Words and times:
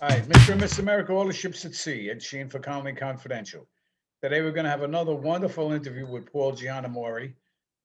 Hi, 0.00 0.20
Mr. 0.20 0.52
and 0.52 0.60
Miss 0.60 0.78
America, 0.78 1.12
all 1.12 1.26
the 1.26 1.32
ships 1.32 1.64
at 1.64 1.74
sea, 1.74 2.08
Ed 2.08 2.22
Sheehan 2.22 2.48
for 2.48 2.60
Colony 2.60 2.92
Confidential. 2.92 3.66
Today, 4.22 4.42
we're 4.42 4.52
going 4.52 4.62
to 4.62 4.70
have 4.70 4.84
another 4.84 5.12
wonderful 5.12 5.72
interview 5.72 6.06
with 6.06 6.30
Paul 6.30 6.52
Giannamore. 6.52 7.34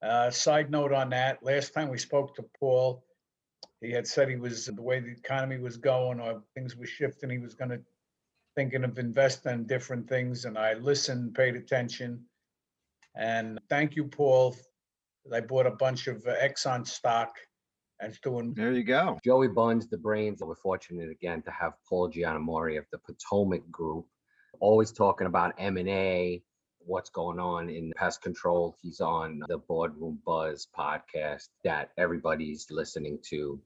Uh, 0.04 0.30
side 0.30 0.70
note 0.70 0.94
on 0.94 1.10
that, 1.10 1.42
last 1.42 1.74
time 1.74 1.90
we 1.90 1.98
spoke 1.98 2.36
to 2.36 2.46
Paul, 2.60 3.04
he 3.82 3.90
had 3.90 4.06
said 4.06 4.30
he 4.30 4.36
was, 4.36 4.68
the 4.68 4.80
way 4.80 5.00
the 5.00 5.10
economy 5.10 5.58
was 5.58 5.76
going 5.76 6.20
or 6.20 6.44
things 6.54 6.76
were 6.76 6.86
shifting, 6.86 7.32
he 7.32 7.40
was 7.40 7.56
going 7.56 7.72
to 7.72 7.82
thinking 8.56 8.84
of 8.84 9.00
investing 9.00 9.54
in 9.54 9.66
different 9.66 10.08
things, 10.08 10.46
and 10.46 10.56
I 10.56 10.74
listened, 10.74 11.34
paid 11.34 11.56
attention. 11.56 12.24
And 13.16 13.60
thank 13.70 13.96
you, 13.96 14.04
Paul. 14.04 14.56
I 15.34 15.40
bought 15.40 15.66
a 15.66 15.72
bunch 15.72 16.06
of 16.06 16.24
Exxon 16.26 16.86
stock 16.86 17.34
and 18.00 18.18
the 18.24 18.32
one. 18.32 18.54
There 18.54 18.72
you 18.72 18.84
go. 18.84 19.20
Joey 19.24 19.48
Buns, 19.48 19.88
the 19.88 19.98
brains. 19.98 20.42
We're 20.42 20.56
fortunate 20.56 21.10
again 21.10 21.42
to 21.44 21.52
have 21.52 21.74
Paul 21.88 22.12
Giannamore 22.12 22.78
of 22.78 22.86
the 22.92 23.00
Potomac 23.00 23.70
Group, 23.72 24.06
always 24.60 24.92
talking 24.92 25.28
about 25.28 25.56
M 25.58 25.78
and 25.78 25.90
A, 25.90 26.44
what's 26.80 27.10
going 27.10 27.40
on 27.40 27.70
in 27.70 27.94
pest 27.96 28.22
control. 28.22 28.76
He's 28.82 29.00
on 29.00 29.42
the 29.48 29.58
Boardroom 29.58 30.20
Buzz 30.26 30.68
podcast 30.78 31.48
that 31.64 31.92
everybody's 31.98 32.68
listening 32.70 33.20
to. 33.30 33.60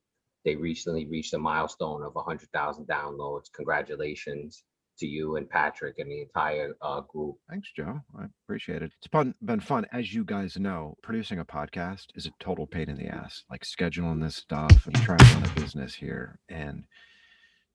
They 0.45 0.55
recently 0.55 1.05
reached 1.07 1.33
a 1.33 1.39
milestone 1.39 2.03
of 2.03 2.15
100,000 2.15 2.87
downloads. 2.87 3.51
Congratulations 3.53 4.63
to 4.99 5.07
you 5.07 5.35
and 5.35 5.49
Patrick 5.49 5.99
and 5.99 6.11
the 6.11 6.21
entire 6.21 6.75
uh, 6.81 7.01
group. 7.01 7.35
Thanks, 7.49 7.69
Joe. 7.75 7.99
I 8.19 8.25
appreciate 8.45 8.81
it. 8.81 8.91
It's 8.97 9.07
fun, 9.07 9.33
been 9.43 9.59
fun. 9.59 9.85
As 9.91 10.13
you 10.13 10.23
guys 10.23 10.57
know, 10.57 10.95
producing 11.01 11.39
a 11.39 11.45
podcast 11.45 12.07
is 12.15 12.25
a 12.25 12.31
total 12.39 12.67
pain 12.67 12.89
in 12.89 12.97
the 12.97 13.07
ass. 13.07 13.43
Like 13.49 13.63
scheduling 13.63 14.21
this 14.21 14.35
stuff 14.35 14.85
and 14.85 14.95
trying 14.95 15.19
to 15.19 15.25
run 15.25 15.45
a 15.45 15.59
business 15.59 15.95
here. 15.95 16.39
And 16.49 16.85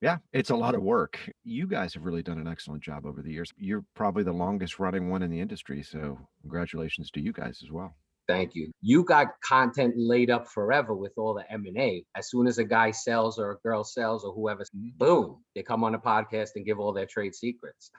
yeah, 0.00 0.18
it's 0.32 0.50
a 0.50 0.56
lot 0.56 0.74
of 0.74 0.82
work. 0.82 1.18
You 1.44 1.68
guys 1.68 1.94
have 1.94 2.04
really 2.04 2.24
done 2.24 2.38
an 2.38 2.48
excellent 2.48 2.82
job 2.82 3.06
over 3.06 3.22
the 3.22 3.30
years. 3.30 3.52
You're 3.56 3.84
probably 3.94 4.24
the 4.24 4.32
longest 4.32 4.80
running 4.80 5.08
one 5.08 5.22
in 5.22 5.30
the 5.30 5.40
industry. 5.40 5.82
So 5.82 6.18
congratulations 6.40 7.10
to 7.12 7.20
you 7.20 7.32
guys 7.32 7.60
as 7.62 7.70
well. 7.70 7.94
Thank 8.28 8.54
you. 8.54 8.70
You 8.80 9.04
got 9.04 9.28
content 9.44 9.94
laid 9.96 10.30
up 10.30 10.48
forever 10.48 10.94
with 10.94 11.12
all 11.16 11.34
the 11.34 11.50
M 11.50 11.64
and 11.66 11.76
A. 11.76 12.04
As 12.16 12.30
soon 12.30 12.46
as 12.46 12.58
a 12.58 12.64
guy 12.64 12.92
sells 12.92 13.38
or 13.38 13.52
a 13.52 13.58
girl 13.58 13.84
sells 13.84 14.24
or 14.24 14.32
whoever, 14.32 14.64
boom, 14.72 15.42
they 15.54 15.62
come 15.62 15.82
on 15.84 15.92
the 15.92 15.98
podcast 15.98 16.50
and 16.54 16.64
give 16.64 16.78
all 16.78 16.92
their 16.92 17.06
trade 17.06 17.34
secrets. 17.34 17.90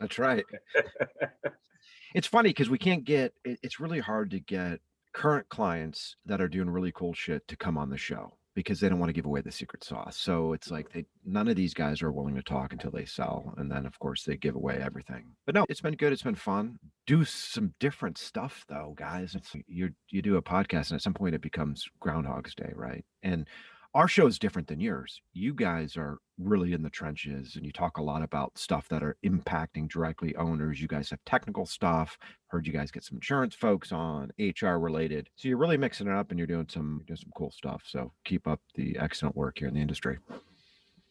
That's 0.00 0.18
right. 0.18 0.44
it's 2.14 2.26
funny 2.26 2.50
because 2.50 2.70
we 2.70 2.78
can't 2.78 3.04
get. 3.04 3.32
It's 3.44 3.78
really 3.78 4.00
hard 4.00 4.30
to 4.32 4.40
get 4.40 4.80
current 5.12 5.48
clients 5.48 6.16
that 6.26 6.40
are 6.40 6.48
doing 6.48 6.70
really 6.70 6.92
cool 6.92 7.14
shit 7.14 7.46
to 7.48 7.56
come 7.56 7.76
on 7.78 7.90
the 7.90 7.98
show 7.98 8.32
because 8.60 8.80
they 8.80 8.88
don't 8.88 8.98
want 8.98 9.08
to 9.08 9.14
give 9.14 9.26
away 9.26 9.40
the 9.40 9.50
secret 9.50 9.82
sauce. 9.84 10.16
So 10.16 10.52
it's 10.52 10.70
like 10.70 10.88
mm-hmm. 10.88 11.00
they 11.00 11.06
none 11.24 11.48
of 11.48 11.56
these 11.56 11.74
guys 11.74 12.02
are 12.02 12.12
willing 12.12 12.36
to 12.36 12.42
talk 12.42 12.72
until 12.72 12.90
they 12.90 13.04
sell, 13.04 13.54
and 13.56 13.70
then 13.70 13.86
of 13.86 13.98
course 13.98 14.24
they 14.24 14.36
give 14.36 14.54
away 14.54 14.80
everything. 14.82 15.24
But 15.46 15.54
no, 15.54 15.64
it's 15.68 15.80
been 15.80 15.96
good. 15.96 16.12
It's 16.12 16.22
been 16.22 16.34
fun. 16.34 16.78
Do 17.06 17.24
some 17.24 17.74
different 17.80 18.18
stuff 18.18 18.64
though, 18.68 18.94
guys. 18.96 19.34
It's 19.34 19.54
you 19.66 19.90
you 20.08 20.22
do 20.22 20.36
a 20.36 20.42
podcast, 20.42 20.90
and 20.90 20.96
at 20.96 21.02
some 21.02 21.14
point 21.14 21.34
it 21.34 21.42
becomes 21.42 21.86
Groundhog's 22.00 22.54
Day, 22.54 22.72
right? 22.74 23.04
And 23.22 23.46
our 23.94 24.06
show 24.06 24.26
is 24.26 24.38
different 24.38 24.68
than 24.68 24.80
yours. 24.80 25.20
You 25.32 25.52
guys 25.52 25.96
are 25.96 26.18
really 26.38 26.72
in 26.72 26.82
the 26.82 26.90
trenches 26.90 27.56
and 27.56 27.66
you 27.66 27.72
talk 27.72 27.98
a 27.98 28.02
lot 28.02 28.22
about 28.22 28.56
stuff 28.56 28.88
that 28.88 29.02
are 29.02 29.16
impacting 29.24 29.88
directly 29.88 30.34
owners. 30.36 30.80
You 30.80 30.88
guys 30.88 31.10
have 31.10 31.18
technical 31.26 31.66
stuff. 31.66 32.16
Heard 32.48 32.66
you 32.66 32.72
guys 32.72 32.90
get 32.90 33.04
some 33.04 33.16
insurance 33.16 33.54
folks 33.54 33.90
on, 33.90 34.30
HR 34.38 34.78
related. 34.78 35.28
So 35.36 35.48
you're 35.48 35.58
really 35.58 35.76
mixing 35.76 36.06
it 36.06 36.14
up 36.14 36.30
and 36.30 36.38
you're 36.38 36.46
doing 36.46 36.68
some 36.70 37.02
doing 37.06 37.16
some 37.16 37.32
cool 37.36 37.50
stuff. 37.50 37.82
So 37.86 38.12
keep 38.24 38.46
up 38.46 38.60
the 38.76 38.96
excellent 38.98 39.36
work 39.36 39.58
here 39.58 39.68
in 39.68 39.74
the 39.74 39.80
industry. 39.80 40.18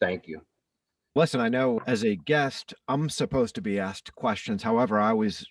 Thank 0.00 0.26
you. 0.26 0.40
Listen, 1.14 1.40
I 1.40 1.48
know 1.48 1.80
as 1.86 2.04
a 2.04 2.16
guest, 2.16 2.72
I'm 2.88 3.10
supposed 3.10 3.56
to 3.56 3.60
be 3.60 3.78
asked 3.78 4.14
questions. 4.14 4.62
However, 4.62 4.98
I 4.98 5.10
always 5.10 5.44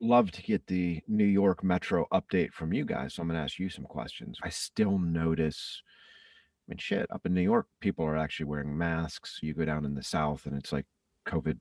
love 0.00 0.30
to 0.32 0.42
get 0.42 0.66
the 0.66 1.00
New 1.08 1.24
York 1.24 1.64
Metro 1.64 2.06
update 2.12 2.52
from 2.52 2.72
you 2.72 2.84
guys. 2.84 3.14
So 3.14 3.22
I'm 3.22 3.28
going 3.28 3.38
to 3.38 3.44
ask 3.44 3.58
you 3.58 3.70
some 3.70 3.84
questions. 3.84 4.38
I 4.42 4.50
still 4.50 4.98
notice, 4.98 5.82
I 6.68 6.72
mean, 6.72 6.78
shit, 6.78 7.06
up 7.10 7.24
in 7.26 7.34
New 7.34 7.42
York, 7.42 7.66
people 7.80 8.04
are 8.04 8.16
actually 8.16 8.46
wearing 8.46 8.76
masks. 8.76 9.38
You 9.42 9.54
go 9.54 9.64
down 9.64 9.84
in 9.84 9.94
the 9.94 10.02
South 10.02 10.46
and 10.46 10.56
it's 10.56 10.72
like 10.72 10.86
COVID 11.28 11.58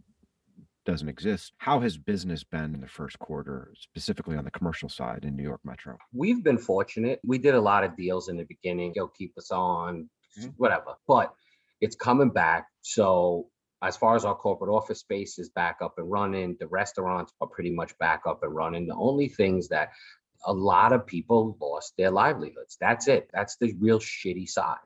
doesn't 0.85 1.09
exist. 1.09 1.53
How 1.57 1.79
has 1.81 1.97
business 1.97 2.43
been 2.43 2.73
in 2.73 2.81
the 2.81 2.87
first 2.87 3.17
quarter, 3.19 3.71
specifically 3.77 4.35
on 4.35 4.45
the 4.45 4.51
commercial 4.51 4.89
side 4.89 5.23
in 5.23 5.35
New 5.35 5.43
York 5.43 5.61
Metro? 5.63 5.97
We've 6.13 6.43
been 6.43 6.57
fortunate. 6.57 7.19
We 7.23 7.37
did 7.37 7.55
a 7.55 7.61
lot 7.61 7.83
of 7.83 7.95
deals 7.95 8.29
in 8.29 8.37
the 8.37 8.45
beginning. 8.45 8.93
Go 8.93 9.07
keep 9.07 9.37
us 9.37 9.51
on, 9.51 10.09
Mhm. 10.39 10.53
whatever. 10.57 10.95
But 11.07 11.33
it's 11.81 11.95
coming 11.95 12.29
back. 12.29 12.67
So 12.81 13.49
as 13.81 13.97
far 13.97 14.15
as 14.15 14.25
our 14.25 14.35
corporate 14.35 14.71
office 14.71 14.99
space 14.99 15.37
is 15.37 15.49
back 15.49 15.77
up 15.81 15.97
and 15.97 16.09
running, 16.09 16.55
the 16.59 16.67
restaurants 16.67 17.31
are 17.41 17.47
pretty 17.47 17.71
much 17.71 17.95
back 17.99 18.23
up 18.25 18.43
and 18.43 18.55
running. 18.55 18.87
The 18.87 18.95
only 18.95 19.27
things 19.27 19.67
that 19.69 19.89
a 20.45 20.53
lot 20.53 20.93
of 20.93 21.05
people 21.05 21.57
lost 21.59 21.93
their 21.97 22.11
livelihoods. 22.11 22.77
That's 22.79 23.07
it. 23.07 23.29
That's 23.33 23.57
the 23.57 23.73
real 23.79 23.99
shitty 23.99 24.47
side. 24.47 24.77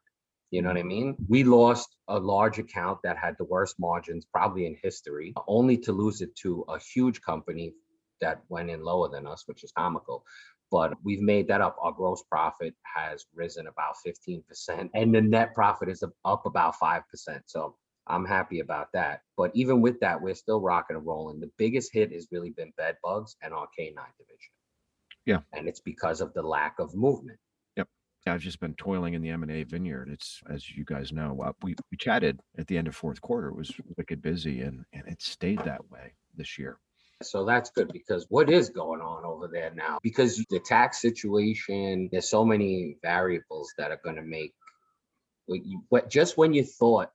You 0.52 0.64
know 0.64 0.70
what 0.70 0.78
I 0.78 0.84
mean? 0.84 1.16
We 1.28 1.44
lost 1.44 1.96
a 2.08 2.20
large 2.20 2.58
account 2.58 3.00
that 3.04 3.18
had 3.18 3.36
the 3.38 3.46
worst 3.46 3.76
margins 3.80 4.26
probably 4.26 4.66
in 4.66 4.76
history, 4.82 5.34
only 5.48 5.78
to 5.78 5.92
lose 5.92 6.22
it 6.22 6.36
to 6.38 6.66
a 6.68 6.80
huge 6.80 7.22
company 7.22 7.74
that 8.22 8.42
went 8.50 8.70
in 8.70 8.84
lower 8.84 9.10
than 9.10 9.28
us, 9.28 9.44
which 9.46 9.64
is 9.64 9.72
comical. 9.72 10.24
But 10.72 10.94
we've 11.04 11.22
made 11.22 11.48
that 11.48 11.62
up. 11.62 11.78
Our 11.82 11.92
gross 11.92 12.24
profit 12.24 12.76
has 12.84 13.26
risen 13.34 13.68
about 13.68 13.96
15%, 14.06 14.90
and 14.94 15.14
the 15.14 15.22
net 15.22 15.54
profit 15.54 15.90
is 15.90 16.04
up- 16.26 16.46
about 16.46 16.76
5%. 16.76 17.44
So 17.46 17.76
I'm 18.08 18.26
happy 18.26 18.60
about 18.60 18.92
that. 18.94 19.22
But 19.38 19.52
even 19.54 19.82
with 19.82 20.00
that, 20.00 20.22
we're 20.22 20.36
still 20.36 20.62
rocking 20.62 20.96
and 20.96 21.06
rolling. 21.06 21.40
The 21.40 21.52
biggest 21.58 21.94
hit 21.94 22.12
has 22.12 22.28
really 22.32 22.52
been 22.52 22.74
bed 22.76 22.98
bugs 23.04 23.36
and 23.42 23.54
our 23.54 23.68
canine 23.78 24.14
division. 24.18 24.52
Yeah. 25.26 25.42
And 25.54 25.68
it's 25.68 25.80
because 25.80 26.22
of 26.22 26.34
the 26.34 26.42
lack 26.42 26.80
of 26.80 26.96
movement. 26.96 27.40
I've 28.30 28.42
just 28.42 28.60
been 28.60 28.76
toiling 28.76 29.14
in 29.14 29.22
the 29.22 29.30
M 29.30 29.44
and 29.44 29.52
A 29.52 29.64
vineyard. 29.64 30.10
It's 30.10 30.42
as 30.50 30.70
you 30.70 30.86
guys 30.86 31.12
know, 31.12 31.42
uh, 31.44 31.52
we 31.62 31.76
we 31.92 31.98
chatted 31.98 32.40
at 32.58 32.68
the 32.68 32.78
end 32.78 32.88
of 32.88 32.96
fourth 32.96 33.22
quarter. 33.22 33.50
It 33.50 33.56
was 33.56 33.72
wicked 33.98 34.22
busy, 34.22 34.62
and 34.62 34.86
and 34.94 35.08
it 35.08 35.22
stayed 35.22 35.60
that 35.60 35.90
way 35.90 36.14
this 36.36 36.58
year. 36.58 36.80
So 37.22 37.44
that's 37.46 37.70
good 37.70 37.92
because 37.92 38.26
what 38.30 38.50
is 38.50 38.70
going 38.70 39.02
on 39.02 39.26
over 39.26 39.48
there 39.48 39.72
now? 39.76 40.00
Because 40.02 40.38
the 40.50 40.60
tax 40.60 41.02
situation, 41.02 42.08
there's 42.12 42.30
so 42.30 42.46
many 42.46 42.96
variables 43.02 43.74
that 43.78 43.92
are 43.92 44.00
going 44.04 44.16
to 44.16 44.22
make 44.22 44.54
what 45.46 45.66
you, 45.66 45.84
what 45.90 46.10
just 46.10 46.38
when 46.38 46.54
you 46.54 46.64
thought 46.64 47.12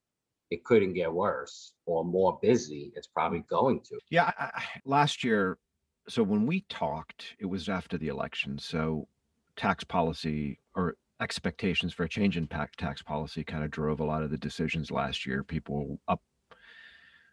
it 0.50 0.62
couldn't 0.64 0.92
get 0.92 1.10
worse 1.10 1.72
or 1.86 2.04
more 2.04 2.38
busy, 2.42 2.92
it's 2.94 3.06
probably 3.06 3.44
going 3.48 3.81
to. 3.81 3.98
Yeah, 4.10 4.31
I, 4.38 4.62
last 4.84 5.25
year. 5.25 5.58
So 6.06 6.22
when 6.22 6.46
we 6.46 6.66
talked, 6.69 7.34
it 7.38 7.46
was 7.46 7.70
after 7.70 7.96
the 7.96 8.08
election. 8.08 8.58
So 8.58 9.08
tax 9.56 9.84
policy 9.84 10.58
or 10.75 10.96
expectations 11.20 11.92
for 11.92 12.04
a 12.04 12.08
change 12.08 12.36
in 12.36 12.47
tax 12.47 13.02
policy 13.02 13.44
kind 13.44 13.64
of 13.64 13.70
drove 13.70 14.00
a 14.00 14.04
lot 14.04 14.22
of 14.22 14.30
the 14.30 14.38
decisions 14.38 14.91
last 14.91 15.26
year. 15.26 15.42
People 15.42 16.00
up, 16.08 16.20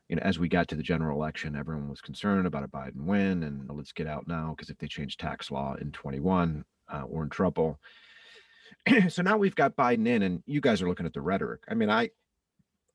you 0.07 0.15
know, 0.15 0.21
as 0.23 0.39
we 0.39 0.47
got 0.47 0.67
to 0.69 0.75
the 0.75 0.83
general 0.83 1.17
election, 1.17 1.55
everyone 1.55 1.89
was 1.89 2.01
concerned 2.01 2.45
about 2.45 2.63
a 2.63 2.67
Biden 2.67 3.05
win, 3.05 3.43
and 3.43 3.69
let's 3.69 3.93
get 3.93 4.07
out 4.07 4.27
now 4.27 4.53
because 4.55 4.69
if 4.69 4.77
they 4.77 4.87
change 4.87 5.17
tax 5.17 5.51
law 5.51 5.75
in 5.79 5.91
21, 5.91 6.63
uh, 6.89 7.03
we're 7.07 7.23
in 7.23 7.29
trouble. 7.29 7.79
so 9.09 9.21
now 9.21 9.37
we've 9.37 9.55
got 9.55 9.75
Biden 9.75 10.07
in, 10.07 10.21
and 10.23 10.43
you 10.45 10.61
guys 10.61 10.81
are 10.81 10.87
looking 10.87 11.05
at 11.05 11.13
the 11.13 11.21
rhetoric. 11.21 11.61
I 11.67 11.73
mean, 11.73 11.89
I 11.89 12.09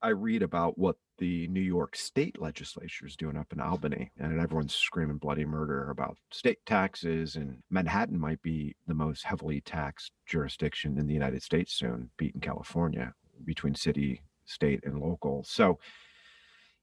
I 0.03 0.11
read 0.11 0.43
about 0.43 0.79
what 0.79 0.97
the 1.19 1.49
New 1.49 1.61
York 1.61 1.97
state 1.97 2.41
legislature 2.41 3.07
is 3.07 3.17
doing 3.17 3.37
up 3.37 3.53
in 3.53 3.61
Albany, 3.61 4.11
and 4.19 4.41
everyone's 4.41 4.75
screaming 4.75 5.19
bloody 5.19 5.45
murder 5.45 5.91
about 5.91 6.19
state 6.31 6.59
taxes. 6.67 7.37
And 7.37 7.59
Manhattan 7.71 8.19
might 8.19 8.43
be 8.43 8.77
the 8.87 8.95
most 8.95 9.25
heavily 9.25 9.61
taxed 9.61 10.13
jurisdiction 10.27 10.99
in 10.99 11.07
the 11.07 11.15
United 11.15 11.43
States 11.43 11.73
soon, 11.75 12.11
beating 12.17 12.41
California 12.41 13.13
between 13.45 13.75
city, 13.75 14.23
state, 14.45 14.81
and 14.85 15.01
local. 15.01 15.45
So 15.45 15.79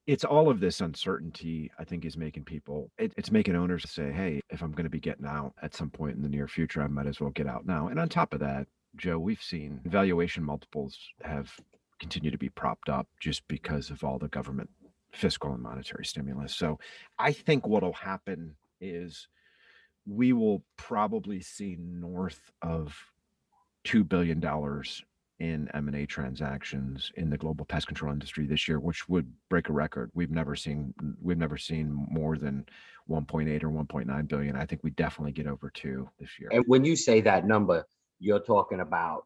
it's 0.05 0.25
all 0.25 0.49
of 0.49 0.59
this 0.59 0.81
uncertainty, 0.81 1.71
I 1.79 1.83
think, 1.83 2.05
is 2.05 2.17
making 2.17 2.43
people, 2.43 2.91
it, 2.97 3.13
it's 3.15 3.31
making 3.31 3.55
owners 3.55 3.89
say, 3.89 4.11
hey, 4.11 4.41
if 4.49 4.61
I'm 4.61 4.71
going 4.71 4.83
to 4.83 4.89
be 4.89 4.99
getting 4.99 5.25
out 5.25 5.53
at 5.61 5.73
some 5.73 5.89
point 5.89 6.17
in 6.17 6.21
the 6.21 6.29
near 6.29 6.47
future, 6.47 6.81
I 6.81 6.87
might 6.87 7.07
as 7.07 7.21
well 7.21 7.29
get 7.29 7.47
out 7.47 7.65
now. 7.65 7.87
And 7.87 7.99
on 7.99 8.09
top 8.09 8.33
of 8.33 8.41
that, 8.41 8.67
Joe, 8.95 9.17
we've 9.17 9.41
seen 9.41 9.79
valuation 9.85 10.43
multiples 10.43 10.97
have 11.23 11.51
continue 12.03 12.31
to 12.31 12.37
be 12.37 12.49
propped 12.49 12.89
up 12.89 13.07
just 13.21 13.47
because 13.47 13.89
of 13.89 14.03
all 14.03 14.19
the 14.19 14.27
government 14.27 14.69
fiscal 15.13 15.53
and 15.53 15.63
monetary 15.63 16.03
stimulus. 16.03 16.53
So 16.53 16.77
I 17.17 17.31
think 17.31 17.65
what'll 17.65 17.93
happen 17.93 18.57
is 18.81 19.29
we 20.05 20.33
will 20.33 20.65
probably 20.75 21.39
see 21.39 21.77
north 21.79 22.51
of 22.61 22.93
two 23.85 24.03
billion 24.03 24.41
dollars 24.41 25.01
in 25.39 25.69
M&A 25.73 26.05
transactions 26.05 27.09
in 27.15 27.29
the 27.29 27.37
global 27.37 27.63
pest 27.63 27.87
control 27.87 28.11
industry 28.11 28.45
this 28.45 28.67
year, 28.67 28.81
which 28.81 29.07
would 29.07 29.31
break 29.49 29.69
a 29.69 29.73
record. 29.73 30.11
We've 30.13 30.29
never 30.29 30.57
seen 30.57 30.93
we've 31.21 31.37
never 31.37 31.57
seen 31.57 32.05
more 32.11 32.37
than 32.37 32.65
1.8 33.09 33.63
or 33.63 33.69
1.9 33.69 34.27
billion. 34.27 34.57
I 34.57 34.65
think 34.65 34.81
we 34.83 34.91
definitely 34.91 35.31
get 35.31 35.47
over 35.47 35.71
two 35.73 36.09
this 36.19 36.31
year. 36.37 36.49
And 36.51 36.65
when 36.67 36.83
you 36.83 36.97
say 36.97 37.21
that 37.21 37.47
number, 37.47 37.85
you're 38.19 38.39
talking 38.39 38.81
about 38.81 39.23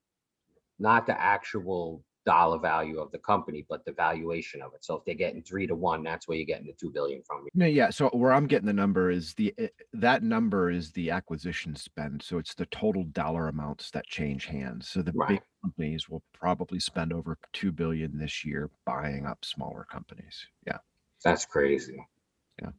not 0.79 1.07
the 1.07 1.19
actual 1.19 2.03
dollar 2.27 2.59
value 2.59 2.99
of 2.99 3.09
the 3.13 3.17
company, 3.19 3.65
but 3.69 3.85
the 3.85 3.93
valuation 3.93 4.61
of 4.61 4.73
it. 4.73 4.83
So 4.83 4.95
if 4.95 5.05
they're 5.05 5.15
getting 5.15 5.41
three 5.41 5.65
to 5.65 5.75
one, 5.75 6.03
that's 6.03 6.27
where 6.27 6.37
you're 6.37 6.45
getting 6.45 6.67
the 6.67 6.73
two 6.73 6.91
billion 6.91 7.23
from. 7.23 7.47
No, 7.55 7.65
yeah. 7.65 7.89
So 7.89 8.09
where 8.09 8.33
I'm 8.33 8.47
getting 8.47 8.67
the 8.67 8.73
number 8.73 9.09
is 9.09 9.33
the 9.35 9.53
eh, 9.57 9.69
that 9.93 10.23
number 10.23 10.69
is 10.69 10.91
the 10.91 11.09
acquisition 11.09 11.73
spend. 11.73 12.21
So 12.21 12.37
it's 12.37 12.53
the 12.53 12.65
total 12.65 13.05
dollar 13.05 13.47
amounts 13.47 13.91
that 13.91 14.05
change 14.07 14.45
hands. 14.45 14.89
So 14.89 15.01
the 15.01 15.13
big 15.29 15.41
companies 15.63 16.09
will 16.09 16.21
probably 16.33 16.81
spend 16.81 17.13
over 17.13 17.37
two 17.53 17.71
billion 17.71 18.19
this 18.19 18.43
year 18.43 18.69
buying 18.85 19.25
up 19.25 19.45
smaller 19.45 19.87
companies. 19.89 20.45
Yeah. 20.67 20.79
That's 21.23 21.45
crazy. 21.45 22.05
Yeah. 22.61 22.71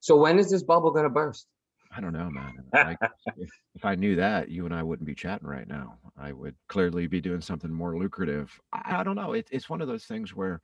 So 0.00 0.16
when 0.16 0.40
is 0.40 0.50
this 0.50 0.64
bubble 0.64 0.90
gonna 0.90 1.10
burst? 1.10 1.46
I 1.94 2.00
don't 2.00 2.12
know, 2.12 2.30
man. 2.30 2.64
Like, 2.72 2.98
if, 3.36 3.50
if 3.74 3.84
I 3.84 3.94
knew 3.94 4.16
that, 4.16 4.50
you 4.50 4.64
and 4.64 4.74
I 4.74 4.82
wouldn't 4.82 5.06
be 5.06 5.14
chatting 5.14 5.48
right 5.48 5.66
now. 5.66 5.98
I 6.16 6.32
would 6.32 6.54
clearly 6.68 7.06
be 7.06 7.20
doing 7.20 7.40
something 7.40 7.72
more 7.72 7.98
lucrative. 7.98 8.58
I, 8.72 8.98
I 8.98 9.04
don't 9.04 9.16
know. 9.16 9.32
It, 9.32 9.48
it's 9.50 9.70
one 9.70 9.80
of 9.80 9.88
those 9.88 10.04
things 10.04 10.34
where, 10.34 10.60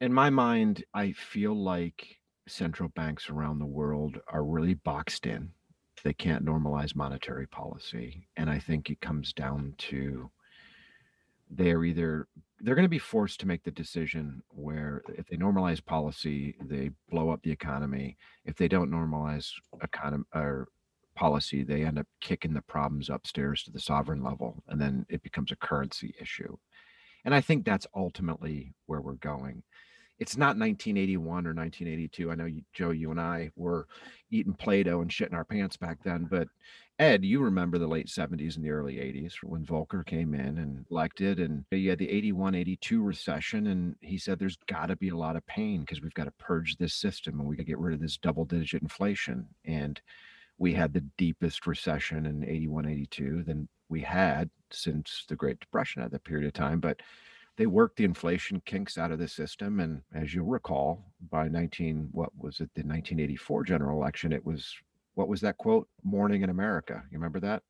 in 0.00 0.12
my 0.12 0.30
mind, 0.30 0.84
I 0.94 1.12
feel 1.12 1.54
like 1.54 2.20
central 2.48 2.88
banks 2.90 3.28
around 3.30 3.58
the 3.58 3.66
world 3.66 4.18
are 4.28 4.44
really 4.44 4.74
boxed 4.74 5.26
in. 5.26 5.50
They 6.02 6.14
can't 6.14 6.44
normalize 6.44 6.96
monetary 6.96 7.46
policy. 7.46 8.26
And 8.36 8.48
I 8.48 8.58
think 8.58 8.88
it 8.88 9.00
comes 9.00 9.32
down 9.32 9.74
to 9.78 10.30
they're 11.50 11.84
either 11.84 12.28
they're 12.60 12.74
going 12.74 12.84
to 12.84 12.88
be 12.88 12.98
forced 12.98 13.40
to 13.40 13.46
make 13.46 13.64
the 13.64 13.70
decision 13.70 14.42
where 14.50 15.02
if 15.08 15.26
they 15.26 15.36
normalize 15.36 15.84
policy, 15.84 16.56
they 16.62 16.90
blow 17.08 17.30
up 17.30 17.42
the 17.42 17.50
economy. 17.50 18.16
If 18.44 18.56
they 18.56 18.68
don't 18.68 18.90
normalize 18.90 19.50
economy 19.82 20.24
or 20.34 20.68
policy, 21.14 21.62
they 21.62 21.84
end 21.84 21.98
up 21.98 22.06
kicking 22.20 22.54
the 22.54 22.62
problems 22.62 23.08
upstairs 23.08 23.62
to 23.64 23.70
the 23.70 23.80
sovereign 23.80 24.22
level, 24.22 24.62
and 24.68 24.80
then 24.80 25.06
it 25.08 25.22
becomes 25.22 25.52
a 25.52 25.56
currency 25.56 26.14
issue. 26.20 26.56
And 27.24 27.34
I 27.34 27.40
think 27.40 27.64
that's 27.64 27.86
ultimately 27.94 28.74
where 28.86 29.00
we're 29.00 29.14
going. 29.14 29.62
It's 30.20 30.36
not 30.36 30.58
1981 30.58 31.24
or 31.46 31.54
1982. 31.54 32.30
I 32.30 32.34
know 32.34 32.44
you, 32.44 32.62
Joe, 32.72 32.90
you 32.90 33.10
and 33.10 33.20
I 33.20 33.50
were 33.56 33.88
eating 34.30 34.52
Play-Doh 34.52 35.00
and 35.00 35.10
shitting 35.10 35.34
our 35.34 35.44
pants 35.44 35.76
back 35.76 35.98
then, 36.04 36.28
but 36.30 36.46
Ed, 37.00 37.24
you 37.24 37.40
remember 37.40 37.78
the 37.78 37.86
late 37.86 38.08
70s 38.08 38.56
and 38.56 38.64
the 38.64 38.70
early 38.70 38.96
80s 38.96 39.36
when 39.42 39.64
Volcker 39.64 40.04
came 40.04 40.34
in 40.34 40.58
and 40.58 40.84
elected, 40.90 41.40
and 41.40 41.64
you 41.70 41.88
had 41.88 41.98
the 41.98 42.10
81 42.10 42.54
82 42.54 43.02
recession. 43.02 43.68
And 43.68 43.96
he 44.02 44.18
said 44.18 44.38
there's 44.38 44.58
got 44.68 44.86
to 44.86 44.96
be 44.96 45.08
a 45.08 45.16
lot 45.16 45.34
of 45.34 45.46
pain 45.46 45.80
because 45.80 46.02
we've 46.02 46.12
got 46.12 46.24
to 46.24 46.30
purge 46.32 46.76
this 46.76 46.92
system 46.92 47.40
and 47.40 47.48
we 47.48 47.56
got 47.56 47.62
to 47.62 47.68
get 47.68 47.78
rid 47.78 47.94
of 47.94 48.02
this 48.02 48.18
double 48.18 48.44
digit 48.44 48.82
inflation. 48.82 49.46
And 49.64 49.98
we 50.58 50.74
had 50.74 50.92
the 50.92 51.00
deepest 51.16 51.66
recession 51.66 52.26
in 52.26 52.44
81 52.46 52.86
82 52.86 53.44
than 53.44 53.66
we 53.88 54.02
had 54.02 54.50
since 54.70 55.24
the 55.26 55.36
Great 55.36 55.58
Depression 55.58 56.02
at 56.02 56.10
that 56.10 56.24
period 56.24 56.46
of 56.46 56.52
time. 56.52 56.80
But 56.80 57.00
they 57.60 57.66
worked 57.66 57.98
the 57.98 58.04
inflation 58.04 58.62
kinks 58.64 58.96
out 58.96 59.12
of 59.12 59.18
the 59.18 59.28
system. 59.28 59.80
And 59.80 60.00
as 60.14 60.32
you'll 60.32 60.46
recall, 60.46 61.04
by 61.30 61.46
19, 61.46 62.08
what 62.10 62.30
was 62.38 62.54
it, 62.54 62.70
the 62.74 62.80
1984 62.80 63.64
general 63.64 64.00
election, 64.00 64.32
it 64.32 64.42
was 64.46 64.74
what 65.12 65.28
was 65.28 65.42
that 65.42 65.58
quote? 65.58 65.86
Morning 66.02 66.40
in 66.40 66.48
America. 66.48 67.02
You 67.10 67.18
remember 67.18 67.38
that? 67.40 67.62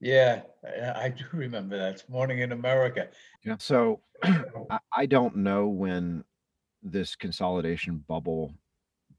Yeah, 0.00 0.40
I 0.96 1.10
do 1.10 1.24
remember 1.34 1.76
that. 1.76 1.92
It's 1.92 2.08
Morning 2.08 2.38
in 2.38 2.52
America. 2.52 3.08
Yeah. 3.44 3.56
So 3.60 4.00
I, 4.24 4.78
I 4.96 5.04
don't 5.04 5.36
know 5.36 5.66
when 5.66 6.24
this 6.82 7.14
consolidation 7.14 8.02
bubble 8.08 8.54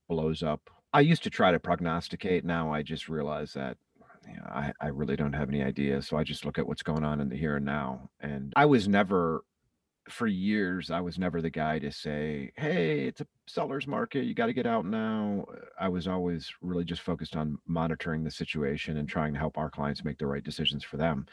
blows 0.09 0.41
up. 0.41 0.71
I 0.91 1.01
used 1.01 1.21
to 1.21 1.29
try 1.29 1.51
to 1.51 1.59
prognosticate. 1.59 2.43
Now 2.43 2.73
I 2.73 2.81
just 2.81 3.09
realize 3.09 3.53
that 3.53 3.77
you 4.27 4.37
know, 4.37 4.47
I, 4.49 4.73
I 4.81 4.87
really 4.87 5.15
don't 5.15 5.33
have 5.33 5.49
any 5.49 5.61
idea. 5.61 6.01
So 6.01 6.17
I 6.17 6.23
just 6.23 6.45
look 6.45 6.57
at 6.57 6.65
what's 6.65 6.81
going 6.81 7.03
on 7.03 7.19
in 7.19 7.29
the 7.29 7.37
here 7.37 7.57
and 7.57 7.65
now. 7.65 8.09
And 8.21 8.53
I 8.55 8.65
was 8.65 8.87
never 8.87 9.43
for 10.09 10.27
years 10.27 10.91
I 10.91 11.01
was 11.01 11.17
never 11.17 11.41
the 11.41 11.49
guy 11.49 11.79
to 11.79 11.91
say, 11.91 12.51
"Hey, 12.55 13.07
it's 13.07 13.21
a 13.21 13.27
seller's 13.47 13.87
market. 13.87 14.25
You 14.25 14.33
got 14.33 14.47
to 14.47 14.53
get 14.53 14.65
out 14.65 14.85
now." 14.85 15.45
Uh, 15.49 15.59
I 15.79 15.89
was 15.89 16.07
always 16.07 16.51
really 16.61 16.83
just 16.83 17.01
focused 17.01 17.35
on 17.35 17.57
monitoring 17.67 18.23
the 18.23 18.31
situation 18.31 18.97
and 18.97 19.07
trying 19.07 19.33
to 19.33 19.39
help 19.39 19.57
our 19.57 19.69
clients 19.69 20.03
make 20.03 20.17
the 20.17 20.27
right 20.27 20.43
decisions 20.43 20.83
for 20.83 20.97
them. 20.97 21.25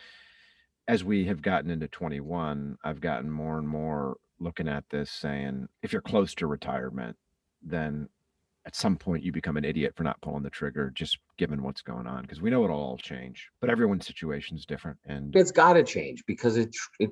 As 0.88 1.04
we 1.04 1.24
have 1.26 1.42
gotten 1.42 1.70
into 1.70 1.88
21, 1.88 2.78
I've 2.84 3.00
gotten 3.00 3.30
more 3.30 3.58
and 3.58 3.68
more 3.68 4.16
looking 4.40 4.68
at 4.68 4.88
this 4.90 5.10
saying, 5.10 5.68
if 5.82 5.92
you're 5.92 6.02
close 6.02 6.34
to 6.36 6.46
retirement, 6.46 7.16
then 7.62 8.08
at 8.66 8.76
some 8.76 8.96
point 8.96 9.22
you 9.22 9.32
become 9.32 9.56
an 9.56 9.64
idiot 9.64 9.94
for 9.96 10.02
not 10.02 10.20
pulling 10.20 10.42
the 10.42 10.50
trigger 10.50 10.90
just 10.90 11.18
given 11.38 11.62
what's 11.62 11.82
going 11.82 12.06
on 12.06 12.22
because 12.22 12.40
we 12.40 12.50
know 12.50 12.64
it'll 12.64 12.78
all 12.78 12.98
change 12.98 13.48
but 13.60 13.70
everyone's 13.70 14.06
situation 14.06 14.56
is 14.56 14.66
different 14.66 14.98
and 15.06 15.34
It's 15.34 15.50
gotta 15.50 15.82
change 15.82 16.24
because 16.26 16.56
it, 16.56 16.74
it, 16.98 17.10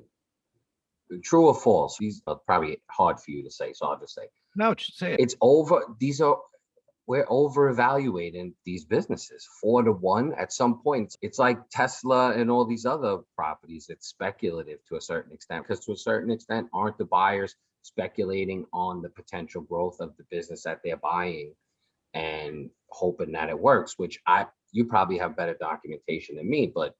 true 1.23 1.47
or 1.47 1.55
false, 1.55 1.97
these 1.99 2.21
are 2.27 2.35
probably 2.45 2.81
hard 2.89 3.19
for 3.19 3.31
you 3.31 3.43
to 3.43 3.51
say, 3.51 3.73
so 3.73 3.87
I'll 3.87 3.99
just 3.99 4.15
say, 4.15 4.27
no 4.55 4.73
just 4.73 4.97
say 4.97 5.13
it 5.13 5.19
it's 5.19 5.35
over, 5.41 5.83
these 5.99 6.21
are, 6.21 6.37
we're 7.07 7.25
over 7.27 7.69
evaluating 7.69 8.53
these 8.65 8.85
businesses 8.85 9.47
four 9.59 9.81
to 9.81 9.91
one 9.91 10.33
at 10.33 10.53
some 10.53 10.79
point. 10.83 11.15
It's 11.23 11.39
like 11.39 11.57
Tesla 11.71 12.33
and 12.33 12.51
all 12.51 12.65
these 12.65 12.85
other 12.85 13.17
properties. 13.35 13.87
It's 13.89 14.07
speculative 14.07 14.77
to 14.89 14.95
a 14.95 15.01
certain 15.01 15.33
extent 15.33 15.63
because 15.67 15.83
to 15.85 15.93
a 15.93 15.97
certain 15.97 16.29
extent, 16.29 16.67
aren't 16.71 16.99
the 16.99 17.05
buyers 17.05 17.55
speculating 17.81 18.65
on 18.73 19.01
the 19.01 19.09
potential 19.09 19.61
growth 19.61 19.99
of 19.99 20.15
the 20.17 20.23
business 20.29 20.63
that 20.63 20.81
they're 20.83 20.97
buying 20.97 21.55
and 22.13 22.69
hoping 22.89 23.31
that 23.31 23.49
it 23.49 23.59
works, 23.59 23.95
which 23.97 24.19
I, 24.27 24.45
you 24.71 24.85
probably 24.85 25.17
have 25.17 25.35
better 25.35 25.55
documentation 25.59 26.35
than 26.35 26.47
me, 26.47 26.71
but 26.73 26.95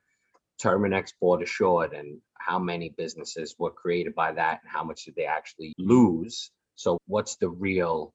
Terminix 0.62 1.14
bought 1.20 1.42
assured 1.42 1.94
and 1.94 2.20
how 2.38 2.60
many 2.60 2.90
businesses 2.90 3.56
were 3.58 3.72
created 3.72 4.16
by 4.16 4.32
that 4.32 4.60
and 4.62 4.72
how 4.72 4.84
much 4.84 5.06
did 5.06 5.16
they 5.16 5.26
actually 5.26 5.74
lose? 5.78 6.52
So 6.76 6.98
what's 7.08 7.36
the 7.36 7.50
real? 7.50 8.14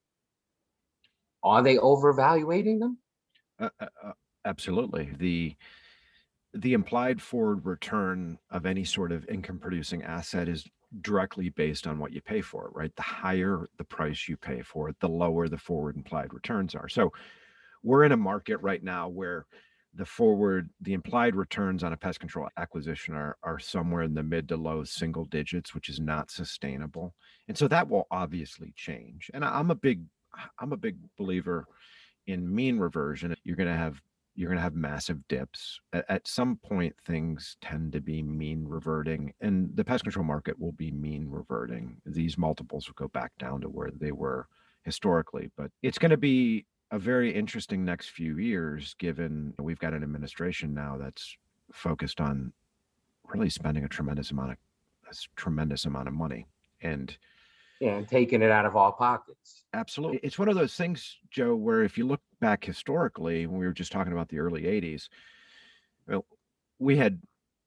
Are 1.42 1.62
they 1.62 1.76
overvaluating 1.76 2.80
them? 2.80 2.98
Uh, 3.58 3.68
uh, 3.80 3.86
uh, 4.02 4.12
absolutely. 4.44 5.10
The 5.18 5.54
the 6.54 6.72
implied 6.72 7.20
forward 7.20 7.66
return 7.66 8.38
of 8.50 8.64
any 8.64 8.84
sort 8.84 9.10
of 9.10 9.28
income 9.28 9.58
producing 9.58 10.04
asset 10.04 10.48
is 10.48 10.64
directly 11.00 11.48
based 11.48 11.86
on 11.86 11.98
what 11.98 12.12
you 12.12 12.20
pay 12.20 12.40
for 12.40 12.66
it, 12.66 12.74
right? 12.74 12.94
The 12.94 13.02
higher 13.02 13.68
the 13.76 13.84
price 13.84 14.28
you 14.28 14.36
pay 14.36 14.62
for 14.62 14.88
it, 14.88 14.96
the 15.00 15.08
lower 15.08 15.48
the 15.48 15.58
forward 15.58 15.96
implied 15.96 16.32
returns 16.32 16.74
are. 16.74 16.88
So 16.88 17.12
we're 17.82 18.04
in 18.04 18.12
a 18.12 18.16
market 18.16 18.58
right 18.58 18.82
now 18.82 19.08
where 19.08 19.46
the 19.96 20.04
forward, 20.04 20.70
the 20.80 20.92
implied 20.92 21.36
returns 21.36 21.84
on 21.84 21.92
a 21.92 21.96
pest 21.96 22.20
control 22.20 22.48
acquisition 22.56 23.14
are 23.14 23.36
are 23.42 23.58
somewhere 23.58 24.02
in 24.02 24.14
the 24.14 24.22
mid 24.22 24.48
to 24.48 24.56
low 24.56 24.84
single 24.84 25.24
digits, 25.26 25.74
which 25.74 25.88
is 25.88 26.00
not 26.00 26.30
sustainable. 26.30 27.14
And 27.48 27.56
so 27.56 27.68
that 27.68 27.88
will 27.88 28.06
obviously 28.10 28.72
change. 28.76 29.30
And 29.34 29.44
I'm 29.44 29.70
a 29.70 29.74
big 29.74 30.02
I'm 30.58 30.72
a 30.72 30.76
big 30.76 30.96
believer 31.16 31.66
in 32.26 32.52
mean 32.52 32.78
reversion. 32.78 33.34
You're 33.44 33.56
going 33.56 33.68
to 33.68 33.76
have 33.76 34.00
you're 34.36 34.48
going 34.48 34.58
to 34.58 34.62
have 34.62 34.74
massive 34.74 35.26
dips. 35.28 35.78
At, 35.92 36.04
at 36.08 36.26
some 36.26 36.56
point, 36.56 36.94
things 37.06 37.56
tend 37.60 37.92
to 37.92 38.00
be 38.00 38.20
mean 38.22 38.66
reverting, 38.66 39.32
and 39.40 39.70
the 39.76 39.84
pest 39.84 40.02
control 40.02 40.24
market 40.24 40.58
will 40.58 40.72
be 40.72 40.90
mean 40.90 41.28
reverting. 41.30 41.96
These 42.04 42.36
multiples 42.36 42.88
will 42.88 42.94
go 42.94 43.08
back 43.08 43.32
down 43.38 43.60
to 43.60 43.68
where 43.68 43.90
they 43.96 44.12
were 44.12 44.48
historically, 44.82 45.50
but 45.56 45.70
it's 45.82 45.98
going 45.98 46.10
to 46.10 46.16
be 46.16 46.66
a 46.90 46.98
very 46.98 47.32
interesting 47.34 47.84
next 47.84 48.10
few 48.10 48.38
years, 48.38 48.94
given 48.98 49.54
we've 49.58 49.78
got 49.78 49.94
an 49.94 50.02
administration 50.02 50.74
now 50.74 50.96
that's 50.98 51.36
focused 51.72 52.20
on 52.20 52.52
really 53.26 53.50
spending 53.50 53.84
a 53.84 53.88
tremendous 53.88 54.30
amount 54.30 54.52
of 54.52 54.58
a 55.10 55.14
tremendous 55.36 55.86
amount 55.86 56.08
of 56.08 56.14
money, 56.14 56.46
and 56.80 57.16
Yeah, 57.80 57.96
and 57.96 58.08
taking 58.08 58.42
it 58.42 58.50
out 58.50 58.66
of 58.66 58.76
our 58.76 58.92
pockets. 58.92 59.64
Absolutely. 59.72 60.20
It's 60.22 60.38
one 60.38 60.48
of 60.48 60.54
those 60.54 60.74
things, 60.74 61.18
Joe, 61.30 61.54
where 61.56 61.82
if 61.82 61.98
you 61.98 62.06
look 62.06 62.20
back 62.40 62.64
historically, 62.64 63.46
when 63.46 63.58
we 63.58 63.66
were 63.66 63.72
just 63.72 63.92
talking 63.92 64.12
about 64.12 64.28
the 64.28 64.38
early 64.38 64.62
80s, 64.62 65.08
well, 66.06 66.24
we 66.78 66.96
had 66.96 67.20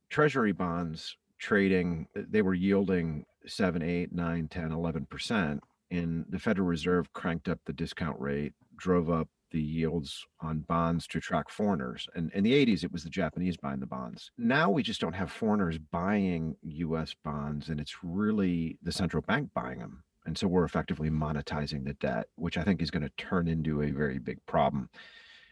treasury 0.10 0.54
bonds 0.54 1.18
trading, 1.40 2.08
they 2.16 2.42
were 2.42 2.54
yielding 2.54 3.26
7, 3.46 3.82
8, 3.82 4.14
9, 4.14 4.48
10, 4.48 4.70
11%. 4.72 5.60
And 5.92 6.26
the 6.30 6.40
Federal 6.40 6.68
Reserve 6.68 7.12
cranked 7.14 7.48
up 7.48 7.60
the 7.66 7.74
discount 7.74 8.20
rate, 8.20 8.54
drove 8.78 9.10
up 9.10 9.28
the 9.52 9.62
yields 9.62 10.26
on 10.42 10.60
bonds 10.60 11.08
to 11.08 11.18
attract 11.20 11.52
foreigners. 11.52 12.08
And 12.16 12.32
in 12.34 12.44
the 12.44 12.54
80s, 12.54 12.84
it 12.84 12.92
was 12.92 13.04
the 13.04 13.10
Japanese 13.10 13.56
buying 13.56 13.80
the 13.80 13.86
bonds. 13.86 14.32
Now 14.38 14.70
we 14.70 14.84
just 14.84 15.00
don't 15.00 15.14
have 15.14 15.32
foreigners 15.32 15.78
buying 15.78 16.56
US 16.62 17.16
bonds, 17.24 17.70
and 17.70 17.80
it's 17.80 17.96
really 18.04 18.78
the 18.84 18.92
central 18.92 19.22
bank 19.22 19.50
buying 19.54 19.80
them. 19.80 20.04
And 20.26 20.38
so 20.38 20.48
we're 20.48 20.66
effectively 20.66 21.10
monetizing 21.10 21.86
the 21.86 21.94
debt, 21.94 22.28
which 22.36 22.58
I 22.58 22.64
think 22.64 22.82
is 22.82 22.92
going 22.92 23.04
to 23.04 23.12
turn 23.18 23.48
into 23.48 23.82
a 23.82 23.92
very 23.92 24.20
big 24.20 24.46
problem. 24.46 24.90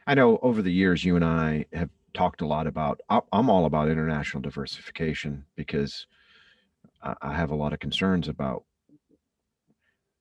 I 0.06 0.14
know 0.14 0.40
over 0.42 0.62
the 0.62 0.74
years, 0.74 1.06
you 1.06 1.16
and 1.16 1.24
I 1.24 1.66
have 1.72 1.90
talked 2.14 2.42
a 2.42 2.48
lot 2.48 2.68
about, 2.68 3.00
I'm 3.10 3.50
all 3.50 3.66
about 3.66 3.88
international 3.88 4.42
diversification 4.42 5.46
because 5.56 6.06
I 7.02 7.34
have 7.34 7.52
a 7.52 7.56
lot 7.56 7.72
of 7.72 7.80
concerns 7.80 8.28
about, 8.28 8.66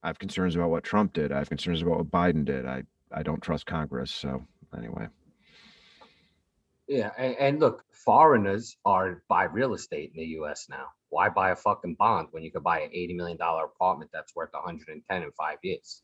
I 0.04 0.06
have 0.06 0.18
concerns 0.20 0.54
about 0.54 0.70
what 0.70 0.84
Trump 0.84 1.12
did. 1.12 1.32
I 1.32 1.38
have 1.38 1.48
concerns 1.48 1.82
about 1.82 1.98
what 1.98 2.10
Biden 2.10 2.44
did. 2.44 2.64
I, 2.64 2.84
I 3.14 3.22
don't 3.22 3.42
trust 3.42 3.66
Congress. 3.66 4.10
So 4.10 4.46
anyway, 4.76 5.08
Yeah, 6.88 7.10
and, 7.16 7.36
and 7.38 7.60
look, 7.60 7.84
foreigners 7.92 8.76
are 8.84 9.22
buy 9.28 9.44
real 9.44 9.74
estate 9.74 10.12
in 10.14 10.20
the 10.20 10.28
U.S. 10.38 10.66
now. 10.68 10.86
Why 11.10 11.28
buy 11.28 11.50
a 11.50 11.56
fucking 11.56 11.94
bond 11.94 12.28
when 12.32 12.42
you 12.42 12.50
could 12.50 12.64
buy 12.64 12.80
an 12.80 12.90
eighty 12.92 13.14
million 13.14 13.38
dollar 13.38 13.64
apartment 13.64 14.10
that's 14.12 14.34
worth 14.34 14.52
110 14.52 15.22
in 15.22 15.32
five 15.32 15.58
years? 15.62 16.02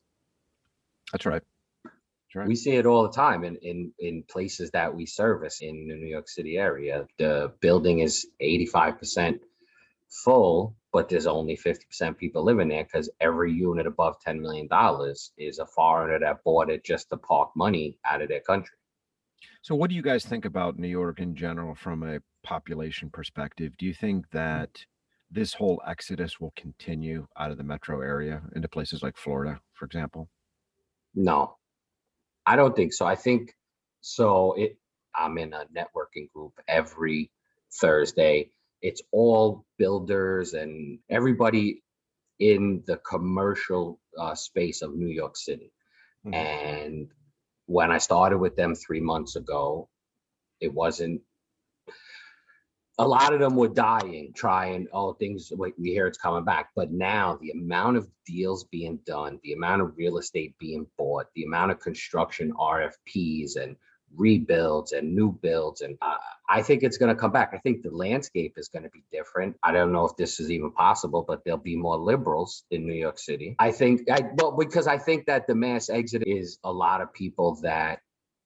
That's 1.11 1.25
right. 1.25 1.43
That's 1.83 2.35
right. 2.35 2.47
We 2.47 2.55
see 2.55 2.71
it 2.71 2.85
all 2.85 3.03
the 3.03 3.13
time 3.13 3.43
in 3.43 3.57
in 3.57 3.91
in 3.99 4.23
places 4.23 4.71
that 4.71 4.95
we 4.95 5.05
service 5.05 5.61
in 5.61 5.87
the 5.87 5.95
New 5.95 6.07
York 6.07 6.29
City 6.29 6.57
area. 6.57 7.05
The 7.19 7.53
building 7.59 7.99
is 7.99 8.27
85% 8.41 9.39
full, 10.11 10.75
but 10.91 11.09
there's 11.09 11.25
only 11.25 11.55
50% 11.55 12.17
people 12.17 12.43
living 12.43 12.67
there 12.67 12.83
because 12.83 13.09
every 13.19 13.51
unit 13.51 13.87
above 13.87 14.17
$10 14.25 14.39
million 14.39 14.67
is 15.37 15.59
a 15.59 15.65
foreigner 15.65 16.19
that 16.19 16.43
bought 16.43 16.69
it 16.69 16.83
just 16.83 17.09
to 17.09 17.17
park 17.17 17.51
money 17.55 17.97
out 18.05 18.21
of 18.21 18.29
their 18.29 18.41
country. 18.41 18.75
So, 19.63 19.75
what 19.75 19.89
do 19.89 19.95
you 19.95 20.01
guys 20.01 20.25
think 20.25 20.45
about 20.45 20.77
New 20.77 20.87
York 20.87 21.19
in 21.19 21.35
general 21.35 21.75
from 21.75 22.03
a 22.03 22.19
population 22.43 23.09
perspective? 23.09 23.73
Do 23.77 23.85
you 23.85 23.93
think 23.93 24.29
that 24.31 24.85
this 25.31 25.53
whole 25.53 25.81
exodus 25.87 26.39
will 26.39 26.53
continue 26.55 27.27
out 27.37 27.51
of 27.51 27.57
the 27.57 27.63
metro 27.63 28.01
area 28.01 28.41
into 28.55 28.67
places 28.67 29.01
like 29.01 29.17
Florida, 29.17 29.59
for 29.73 29.85
example? 29.85 30.29
No, 31.15 31.57
I 32.45 32.55
don't 32.55 32.75
think 32.75 32.93
so. 32.93 33.05
I 33.05 33.15
think 33.15 33.55
so. 34.01 34.53
It. 34.53 34.77
I'm 35.15 35.37
in 35.37 35.53
a 35.53 35.65
networking 35.75 36.31
group 36.33 36.53
every 36.67 37.31
Thursday. 37.79 38.51
It's 38.81 39.01
all 39.11 39.65
builders 39.77 40.53
and 40.53 40.99
everybody 41.09 41.83
in 42.39 42.83
the 42.87 42.97
commercial 42.97 43.99
uh, 44.17 44.35
space 44.35 44.81
of 44.81 44.95
New 44.95 45.07
York 45.07 45.37
City. 45.37 45.71
Mhm. 46.25 46.33
And 46.33 47.11
when 47.67 47.91
I 47.91 47.99
started 47.99 48.39
with 48.39 48.55
them 48.55 48.75
three 48.75 48.99
months 48.99 49.35
ago, 49.35 49.89
it 50.59 50.73
wasn't. 50.73 51.21
A 52.97 53.07
lot 53.07 53.33
of 53.33 53.39
them 53.39 53.55
were 53.55 53.69
dying, 53.69 54.33
trying. 54.33 54.87
Oh, 54.91 55.13
things. 55.13 55.51
Wait, 55.55 55.73
we 55.79 55.89
hear 55.91 56.07
it's 56.07 56.17
coming 56.17 56.43
back, 56.43 56.69
but 56.75 56.91
now 56.91 57.37
the 57.41 57.51
amount 57.51 57.97
of 57.97 58.09
deals 58.25 58.65
being 58.65 58.97
done, 59.05 59.39
the 59.43 59.53
amount 59.53 59.81
of 59.81 59.97
real 59.97 60.17
estate 60.17 60.55
being 60.59 60.85
bought, 60.97 61.27
the 61.33 61.43
amount 61.43 61.71
of 61.71 61.79
construction 61.79 62.51
RFPs 62.53 63.55
and 63.55 63.75
rebuilds 64.15 64.91
and 64.91 65.15
new 65.15 65.31
builds, 65.31 65.81
and 65.81 65.97
uh, 66.01 66.17
I 66.49 66.61
think 66.61 66.83
it's 66.83 66.97
going 66.97 67.13
to 67.13 67.19
come 67.19 67.31
back. 67.31 67.51
I 67.53 67.57
think 67.57 67.81
the 67.81 67.91
landscape 67.91 68.53
is 68.57 68.67
going 68.67 68.83
to 68.83 68.89
be 68.89 69.03
different. 69.11 69.55
I 69.63 69.71
don't 69.71 69.91
know 69.91 70.05
if 70.05 70.15
this 70.17 70.39
is 70.39 70.51
even 70.51 70.71
possible, 70.71 71.23
but 71.27 71.43
there'll 71.43 71.59
be 71.59 71.75
more 71.75 71.97
liberals 71.97 72.63
in 72.71 72.85
New 72.85 72.93
York 72.93 73.19
City. 73.19 73.55
I 73.59 73.71
think, 73.71 74.09
I 74.09 74.29
well, 74.35 74.51
because 74.51 74.87
I 74.87 74.97
think 74.97 75.25
that 75.27 75.47
the 75.47 75.55
mass 75.55 75.89
exit 75.89 76.23
is 76.25 76.59
a 76.63 76.71
lot 76.71 77.01
of 77.01 77.13
people 77.13 77.55
that 77.61 77.99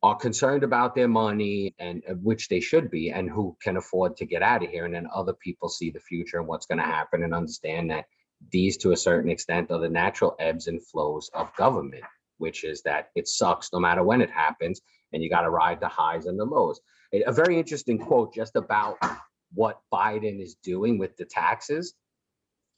are 0.03 0.15
concerned 0.15 0.63
about 0.63 0.93
their 0.93 1.07
money 1.07 1.74
and 1.79 2.03
uh, 2.07 2.13
which 2.13 2.48
they 2.48 2.60
should 2.60 2.91
be 2.91 3.10
and 3.10 3.27
who 3.29 3.57
can 3.62 3.77
afford 3.77 4.15
to 4.17 4.25
get 4.25 4.43
out 4.43 4.63
of 4.63 4.69
here 4.69 4.86
and 4.86 4.93
then 4.93 5.07
other 5.13 5.34
people 5.34 5.67
see 5.67 5.89
the 5.89 6.00
future 6.00 6.38
and 6.38 6.48
what's 6.48 6.67
going 6.67 6.77
to 6.77 6.84
happen 6.84 7.24
and 7.24 7.34
understand 7.34 7.89
that 7.89 8.05
these 8.51 8.77
to 8.77 8.91
a 8.91 8.98
certain 8.98 9.31
extent 9.31 9.72
are 9.72 9.79
the 9.79 9.89
natural 9.89 10.36
ebbs 10.39 10.67
and 10.67 10.86
flows 10.86 11.29
of 11.34 11.55
government 11.55 12.03
which 12.38 12.63
is 12.63 12.81
that 12.84 13.10
it 13.15 13.27
sucks 13.27 13.72
no 13.74 13.79
matter 13.79 14.03
when 14.03 14.22
it 14.22 14.29
happens 14.29 14.81
and 15.15 15.24
you 15.24 15.29
got 15.29 15.41
to 15.41 15.50
ride 15.50 15.79
the 15.79 15.88
highs 15.88 16.25
and 16.25 16.38
the 16.38 16.43
lows. 16.45 16.81
A 17.25 17.31
very 17.31 17.57
interesting 17.57 17.98
quote 17.98 18.34
just 18.36 18.55
about 18.57 18.98
what 19.53 19.79
biden 19.91 20.41
is 20.43 20.55
doing 20.62 21.00
with 21.00 21.15
the 21.15 21.24
taxes. 21.24 21.93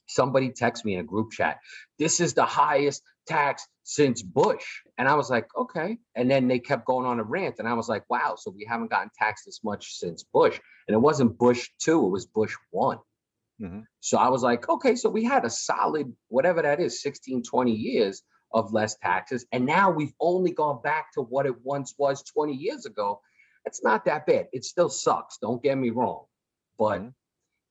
Somebody 0.06 0.50
texted 0.50 0.84
me 0.84 0.94
in 0.94 1.00
a 1.00 1.04
group 1.04 1.32
chat 1.32 1.58
this 1.98 2.20
is 2.20 2.34
the 2.34 2.46
highest 2.46 3.02
tax 3.26 3.66
since 3.82 4.22
bush. 4.22 4.64
And 4.96 5.08
i 5.08 5.14
was 5.16 5.28
like 5.28 5.48
okay. 5.56 5.98
And 6.14 6.30
then 6.30 6.46
they 6.46 6.60
kept 6.60 6.86
going 6.86 7.06
on 7.06 7.18
a 7.18 7.24
rant 7.24 7.56
and 7.58 7.66
i 7.68 7.74
was 7.74 7.88
like 7.88 8.04
wow 8.08 8.36
so 8.38 8.52
we 8.56 8.64
haven't 8.64 8.90
gotten 8.90 9.10
taxed 9.18 9.44
this 9.46 9.60
much 9.64 9.94
since 9.98 10.24
bush. 10.32 10.60
And 10.86 10.94
it 10.94 11.00
wasn't 11.00 11.36
bush 11.36 11.68
2 11.82 12.06
it 12.06 12.10
was 12.10 12.26
bush 12.26 12.54
one. 12.70 12.98
Mhm. 13.60 13.82
so 13.98 14.16
i 14.18 14.28
was 14.28 14.44
like 14.44 14.68
okay 14.68 14.94
so 14.94 15.10
we 15.10 15.24
had 15.24 15.44
a 15.44 15.50
solid 15.50 16.06
whatever 16.28 16.62
that 16.62 16.78
is 16.78 17.02
16 17.02 17.42
20 17.42 17.72
years 17.72 18.22
of 18.52 18.72
less 18.72 18.96
taxes 18.96 19.44
and 19.52 19.64
now 19.66 19.90
we've 19.90 20.14
only 20.20 20.52
gone 20.52 20.80
back 20.82 21.12
to 21.12 21.20
what 21.22 21.46
it 21.46 21.54
once 21.62 21.94
was 21.98 22.22
20 22.22 22.52
years 22.54 22.86
ago 22.86 23.20
it's 23.64 23.82
not 23.82 24.04
that 24.04 24.26
bad 24.26 24.46
it 24.52 24.64
still 24.64 24.88
sucks 24.88 25.38
don't 25.38 25.62
get 25.62 25.76
me 25.76 25.90
wrong 25.90 26.24
but 26.78 27.00
Mhm. 27.00 27.14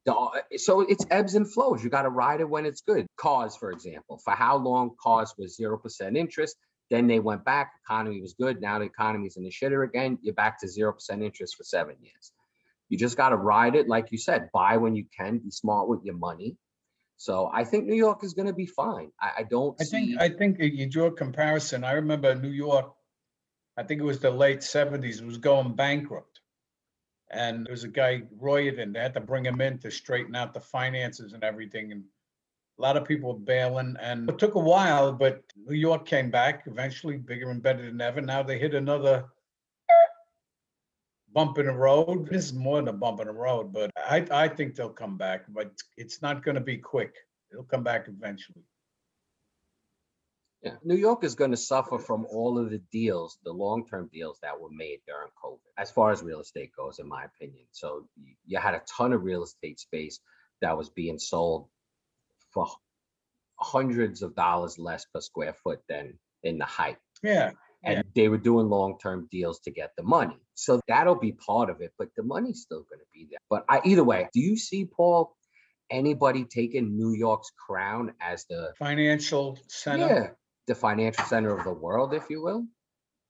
the, 0.06 0.16
uh, 0.16 0.42
so 0.58 0.82
it's 0.82 1.06
ebbs 1.12 1.36
and 1.36 1.52
flows. 1.52 1.84
You 1.84 1.90
got 1.90 2.04
to 2.04 2.10
ride 2.10 2.40
it 2.40 2.50
when 2.50 2.66
it's 2.66 2.82
good. 2.82 3.06
Cause, 3.18 3.58
for 3.58 3.72
example, 3.72 4.18
for 4.24 4.32
how 4.32 4.56
long 4.58 4.96
cause 5.02 5.34
was 5.38 5.56
zero 5.56 5.78
percent 5.78 6.16
interest, 6.16 6.56
then 6.90 7.08
they 7.08 7.20
went 7.20 7.44
back. 7.44 7.74
Economy 7.84 8.22
was 8.22 8.34
good. 8.34 8.62
Now 8.62 8.80
the 8.80 8.86
economy's 8.86 9.36
in 9.36 9.44
the 9.44 9.50
shitter 9.52 9.84
again. 9.86 10.18
You're 10.22 10.34
back 10.34 10.60
to 10.62 10.68
zero 10.68 10.94
percent 10.94 11.24
interest 11.24 11.56
for 11.58 11.64
seven 11.64 11.96
years. 12.00 12.32
You 12.90 12.98
just 12.98 13.18
got 13.18 13.30
to 13.30 13.36
ride 13.36 13.76
it, 13.76 13.90
like 13.90 14.12
you 14.12 14.18
said. 14.18 14.50
Buy 14.54 14.78
when 14.78 14.96
you 14.96 15.06
can. 15.18 15.40
Be 15.40 15.52
smart 15.52 15.90
with 15.90 16.04
your 16.06 16.16
money. 16.16 16.56
So 17.18 17.50
I 17.52 17.64
think 17.64 17.86
New 17.86 17.96
York 17.96 18.24
is 18.24 18.34
going 18.34 18.48
to 18.48 18.54
be 18.54 18.68
fine. 18.68 19.12
I, 19.20 19.32
I 19.40 19.44
don't 19.44 19.76
I 19.82 19.84
see. 19.84 19.90
think, 19.90 20.22
I 20.22 20.30
think 20.30 20.58
you 20.60 20.88
draw 20.88 21.08
a 21.08 21.12
comparison. 21.12 21.84
I 21.84 21.94
remember 21.94 22.36
New 22.36 22.50
York, 22.50 22.94
I 23.76 23.84
think 23.84 24.02
it 24.02 24.06
was 24.06 24.20
the 24.20 24.32
late 24.32 24.64
seventies, 24.64 25.22
was 25.22 25.38
going 25.38 25.76
bankrupt. 25.76 26.40
And 27.30 27.66
there 27.66 27.74
was 27.74 27.84
a 27.84 27.90
guy, 27.90 28.22
Rohatyn, 28.40 28.94
they 28.94 29.00
had 29.00 29.16
to 29.16 29.20
bring 29.20 29.46
him 29.46 29.60
in 29.60 29.80
to 29.80 29.92
straighten 29.92 30.36
out 30.36 30.54
the 30.54 30.62
finances 30.62 31.34
and 31.34 31.44
everything. 31.44 31.92
And 31.92 32.04
a 32.78 32.82
lot 32.82 32.96
of 32.96 33.04
people 33.06 33.34
were 33.34 33.40
bailing 33.40 33.96
and 34.00 34.30
it 34.30 34.38
took 34.38 34.56
a 34.56 34.60
while, 34.60 35.12
but 35.12 35.44
New 35.56 35.76
York 35.76 36.06
came 36.06 36.30
back 36.30 36.64
eventually 36.68 37.18
bigger 37.18 37.50
and 37.50 37.62
better 37.62 37.84
than 37.84 38.00
ever. 38.00 38.22
Now 38.22 38.44
they 38.44 38.60
hit 38.60 38.76
another 38.76 39.26
bump 41.38 41.60
in 41.60 41.68
the 41.68 41.72
road. 41.72 42.28
This 42.32 42.46
is 42.46 42.54
more 42.54 42.78
than 42.78 42.88
a 42.88 42.94
bump 42.94 43.20
in 43.20 43.28
the 43.28 43.34
road, 43.34 43.72
but 43.72 43.92
I, 43.96 44.26
I 44.32 44.48
think 44.48 44.74
they'll 44.74 44.90
come 44.90 45.18
back, 45.20 45.44
but 45.50 45.72
it's 45.96 46.20
not 46.20 46.44
going 46.44 46.56
to 46.56 46.62
be 46.62 46.78
quick. 46.78 47.14
It'll 47.52 47.64
come 47.64 47.84
back 47.84 48.08
eventually. 48.08 48.64
Yeah, 50.64 50.78
New 50.84 50.96
York 50.96 51.24
is 51.24 51.36
going 51.36 51.52
to 51.52 51.58
suffer 51.58 52.00
from 52.00 52.26
all 52.32 52.58
of 52.58 52.72
the 52.72 52.82
deals, 52.92 53.38
the 53.44 53.54
long-term 53.54 54.10
deals 54.12 54.40
that 54.42 54.60
were 54.60 54.72
made 54.72 55.02
during 55.06 55.30
COVID, 55.44 55.60
as 55.78 55.92
far 55.92 56.12
as 56.12 56.24
real 56.24 56.40
estate 56.40 56.72
goes, 56.76 56.98
in 56.98 57.08
my 57.08 57.26
opinion. 57.26 57.66
So 57.72 58.08
you 58.48 58.58
had 58.58 58.74
a 58.74 58.82
ton 58.98 59.14
of 59.14 59.24
real 59.24 59.44
estate 59.44 59.80
space 59.80 60.20
that 60.62 60.76
was 60.76 60.90
being 60.90 61.20
sold 61.20 61.68
for 62.50 62.66
hundreds 63.60 64.24
of 64.24 64.36
dollars 64.36 64.80
less 64.80 65.06
per 65.06 65.22
square 65.22 65.54
foot 65.54 65.82
than 65.88 66.18
in 66.42 66.58
the 66.58 66.66
height. 66.66 66.98
Yeah, 67.22 67.52
And 67.96 68.04
they 68.16 68.28
were 68.28 68.38
doing 68.38 68.70
long-term 68.70 69.28
deals 69.32 69.60
to 69.62 69.72
get 69.72 69.92
the 69.98 70.04
money. 70.04 70.38
So 70.56 70.82
that'll 70.88 71.16
be 71.16 71.32
part 71.34 71.70
of 71.70 71.82
it, 71.82 71.94
but 71.98 72.10
the 72.18 72.24
money's 72.24 72.62
still 72.62 72.84
going 72.90 73.00
to 73.00 73.06
be 73.14 73.28
there. 73.30 73.40
But 73.50 73.66
I, 73.70 73.82
either 73.86 74.04
way, 74.04 74.28
do 74.34 74.40
you 74.40 74.58
see, 74.58 74.86
Paul, 74.86 75.36
anybody 75.90 76.44
taking 76.46 76.98
New 76.98 77.14
York's 77.14 77.52
crown 77.68 78.14
as 78.20 78.46
the 78.50 78.74
financial 78.78 79.58
center. 79.70 80.08
yeah, 80.08 80.28
the 80.68 80.76
financial 80.76 81.24
center 81.26 81.58
of 81.58 81.64
the 81.64 81.74
world, 81.74 82.14
if 82.14 82.30
you 82.30 82.42
will, 82.42 82.66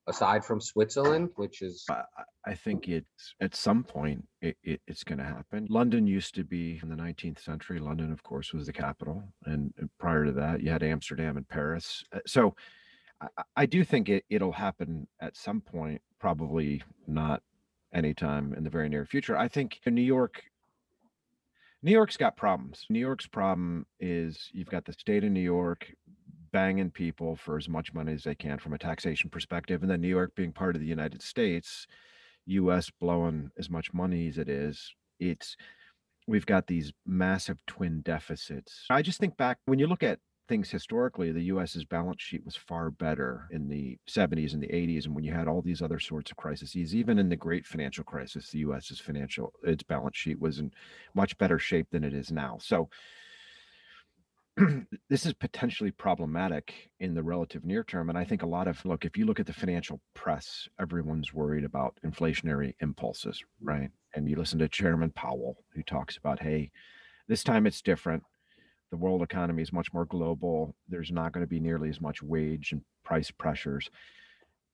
aside 0.08 0.44
from 0.46 0.60
Switzerland, 0.62 1.30
which 1.36 1.62
is 1.62 1.86
I, 1.90 1.94
I- 2.18 2.24
I 2.50 2.56
think 2.56 2.88
it's 2.88 3.36
at 3.42 3.56
some 3.56 3.84
point 3.84 4.26
it, 4.42 4.56
it, 4.64 4.80
it's 4.88 5.04
going 5.04 5.18
to 5.18 5.26
happen. 5.26 5.68
London 5.70 6.08
used 6.08 6.34
to 6.36 6.46
be 6.46 6.80
in 6.82 6.88
the 6.88 6.96
19th 6.96 7.40
century. 7.44 7.78
London, 7.78 8.10
of 8.14 8.24
course, 8.24 8.54
was 8.54 8.68
the 8.68 8.72
capital, 8.72 9.22
and 9.46 9.74
uh, 9.84 9.86
prior 10.00 10.24
to 10.24 10.32
that, 10.32 10.64
you 10.64 10.70
had 10.72 10.82
Amsterdam 10.82 11.36
and 11.36 11.46
Paris. 11.50 12.06
Uh, 12.14 12.20
So 12.26 12.56
I, 13.22 13.28
I- 13.56 13.66
do 13.66 13.84
think 13.84 14.10
it, 14.10 14.26
it'll 14.30 14.52
happen 14.52 15.08
at 15.22 15.36
some 15.36 15.62
point. 15.62 16.02
Probably 16.20 16.82
not 17.08 17.42
anytime 17.94 18.54
in 18.54 18.64
the 18.64 18.70
very 18.70 18.90
near 18.90 19.06
future. 19.06 19.38
I 19.38 19.48
think 19.48 19.80
New 19.86 20.02
York. 20.02 20.44
New 21.84 21.92
York's 21.92 22.18
got 22.18 22.36
problems. 22.36 22.86
New 22.90 23.00
York's 23.00 23.28
problem 23.28 23.86
is 24.00 24.50
you've 24.52 24.70
got 24.70 24.84
the 24.86 24.94
state 24.94 25.24
of 25.24 25.32
New 25.32 25.40
York 25.42 25.94
banging 26.52 26.90
people 26.90 27.36
for 27.36 27.56
as 27.56 27.70
much 27.70 27.94
money 27.94 28.14
as 28.14 28.24
they 28.24 28.34
can 28.34 28.58
from 28.58 28.74
a 28.74 28.78
taxation 28.80 29.30
perspective, 29.30 29.82
and 29.84 29.92
then 29.92 30.02
New 30.02 30.08
York 30.08 30.34
being 30.36 30.52
part 30.52 30.76
of 30.76 30.82
the 30.82 30.88
United 30.88 31.22
States, 31.22 31.86
US 32.48 32.90
blowing 33.00 33.52
as 33.60 33.70
much 33.70 33.94
money 33.94 34.28
as 34.28 34.38
it 34.40 34.50
is, 34.50 34.92
it's 35.20 35.56
we've 36.28 36.46
got 36.46 36.66
these 36.68 36.92
massive 37.06 37.60
twin 37.68 38.02
deficits. 38.02 38.86
I 38.90 39.02
just 39.02 39.20
think 39.20 39.38
back 39.38 39.60
when 39.66 39.78
you 39.80 39.88
look 39.88 40.04
at 40.04 40.20
things 40.48 40.70
historically, 40.70 41.32
the 41.32 41.44
US's 41.44 41.86
balance 41.86 42.22
sheet 42.22 42.46
was 42.46 42.56
far 42.56 42.90
better 42.90 43.48
in 43.52 43.68
the 43.68 43.98
70s 44.08 44.54
and 44.54 44.62
the 44.62 44.68
80s. 44.68 45.06
And 45.06 45.16
when 45.16 45.24
you 45.24 45.34
had 45.34 45.48
all 45.48 45.62
these 45.62 45.82
other 45.82 46.00
sorts 46.00 46.32
of 46.32 46.38
crises, 46.38 46.76
even 46.76 47.20
in 47.20 47.30
the 47.30 47.36
great 47.36 47.66
financial 47.66 48.04
crisis, 48.04 48.50
the 48.50 48.60
US's 48.60 49.00
financial 49.00 49.54
its 49.64 49.84
balance 49.84 50.18
sheet 50.18 50.40
was 50.40 50.60
in 50.60 50.72
much 51.14 51.38
better 51.38 51.60
shape 51.60 51.88
than 51.92 52.04
it 52.04 52.14
is 52.14 52.32
now. 52.32 52.58
So 52.62 52.90
this 55.10 55.26
is 55.26 55.34
potentially 55.34 55.92
problematic 55.92 56.90
in 57.00 57.14
the 57.14 57.24
relative 57.24 57.64
near 57.64 57.84
term. 57.84 58.10
And 58.10 58.18
I 58.18 58.24
think 58.24 58.42
a 58.42 58.48
lot 58.48 58.68
of 58.68 58.84
look, 58.86 59.06
if 59.06 59.18
you 59.18 59.26
look 59.26 59.40
at 59.40 59.46
the 59.46 59.54
financial 59.54 60.02
press, 60.14 60.68
everyone's 60.80 61.34
worried 61.34 61.64
about 61.64 61.98
inflationary 62.06 62.74
impulses, 62.82 63.38
mm-hmm. 63.38 63.70
right? 63.70 63.92
And 64.16 64.28
you 64.28 64.36
listen 64.36 64.60
to 64.60 64.68
Chairman 64.68 65.12
Powell, 65.12 65.58
who 65.74 65.84
talks 65.84 66.18
about, 66.18 66.40
hey, 66.40 66.72
this 67.28 67.44
time 67.44 67.68
it's 67.68 67.82
different. 67.82 68.24
The 68.92 68.98
world 68.98 69.22
economy 69.22 69.62
is 69.64 69.74
much 69.74 69.94
more 69.94 70.06
global. 70.06 70.76
There's 70.88 71.12
not 71.12 71.34
going 71.34 71.44
to 71.46 71.50
be 71.50 71.60
nearly 71.60 71.90
as 71.90 72.00
much 72.02 72.24
wage 72.24 72.72
and 72.72 72.82
price 73.04 73.32
pressures. 73.32 73.90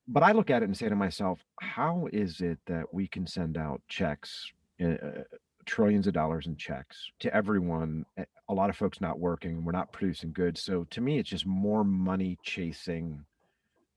but 0.08 0.24
I 0.24 0.34
look 0.34 0.50
at 0.50 0.62
it 0.64 0.66
and 0.66 0.78
say 0.78 0.90
to 0.90 0.96
myself, 0.96 1.40
how 1.62 2.08
is 2.14 2.42
it 2.42 2.60
that 2.68 2.94
we 2.94 3.08
can 3.08 3.26
send 3.26 3.58
out 3.58 3.82
checks, 3.88 4.52
uh, 4.84 5.24
trillions 5.66 6.08
of 6.08 6.14
dollars 6.14 6.46
in 6.48 6.58
checks 6.58 7.10
to 7.22 7.34
everyone? 7.34 8.06
eh, 8.18 8.26
A 8.50 8.54
lot 8.54 8.70
of 8.70 8.76
folks 8.78 9.00
not 9.02 9.20
working, 9.20 9.64
we're 9.64 9.72
not 9.72 9.94
producing 9.94 10.34
goods. 10.34 10.62
So 10.62 10.84
to 10.92 11.02
me, 11.02 11.20
it's 11.20 11.30
just 11.30 11.46
more 11.46 11.84
money 11.86 12.38
chasing 12.44 13.26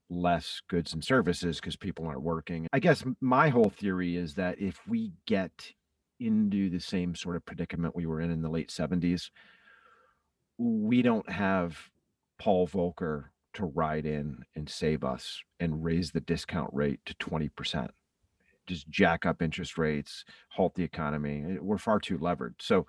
less 0.09 0.61
goods 0.69 0.93
and 0.95 1.03
services 1.05 1.57
because 1.61 1.77
people 1.77 2.07
aren't 2.07 2.23
working. 2.23 2.69
I 2.73 2.79
guess 2.79 3.05
my 3.21 3.49
whole 3.49 3.71
theory 3.71 4.17
is 4.17 4.35
that 4.35 4.61
if 4.61 4.79
we 4.87 5.13
get 5.27 5.73
into 6.21 6.71
the 6.71 6.79
same 6.81 7.15
sort 7.17 7.37
of 7.37 7.45
predicament 7.45 7.97
we 7.97 8.07
were 8.07 8.21
in 8.21 8.31
in 8.31 8.43
the 8.43 8.49
late 8.49 8.71
70s, 8.71 9.31
we 10.59 11.03
don't 11.03 11.29
have 11.31 11.77
Paul 12.39 12.67
Volcker 12.67 13.27
to 13.55 13.65
ride 13.65 14.07
in 14.07 14.45
and 14.55 14.69
save 14.69 15.03
us 15.03 15.43
and 15.59 15.83
raise 15.83 16.11
the 16.11 16.21
discount 16.21 16.71
rate 16.73 17.01
to 17.07 17.15
20%. 17.15 17.89
Just 18.67 18.89
jack 18.89 19.25
up 19.25 19.41
interest 19.41 19.79
rates, 19.79 20.25
halt 20.51 20.75
the 20.75 20.83
economy. 20.83 21.45
Eh, 21.47 21.57
We're 21.61 21.79
far 21.79 21.99
too 21.99 22.19
levered. 22.19 22.57
So 22.61 22.87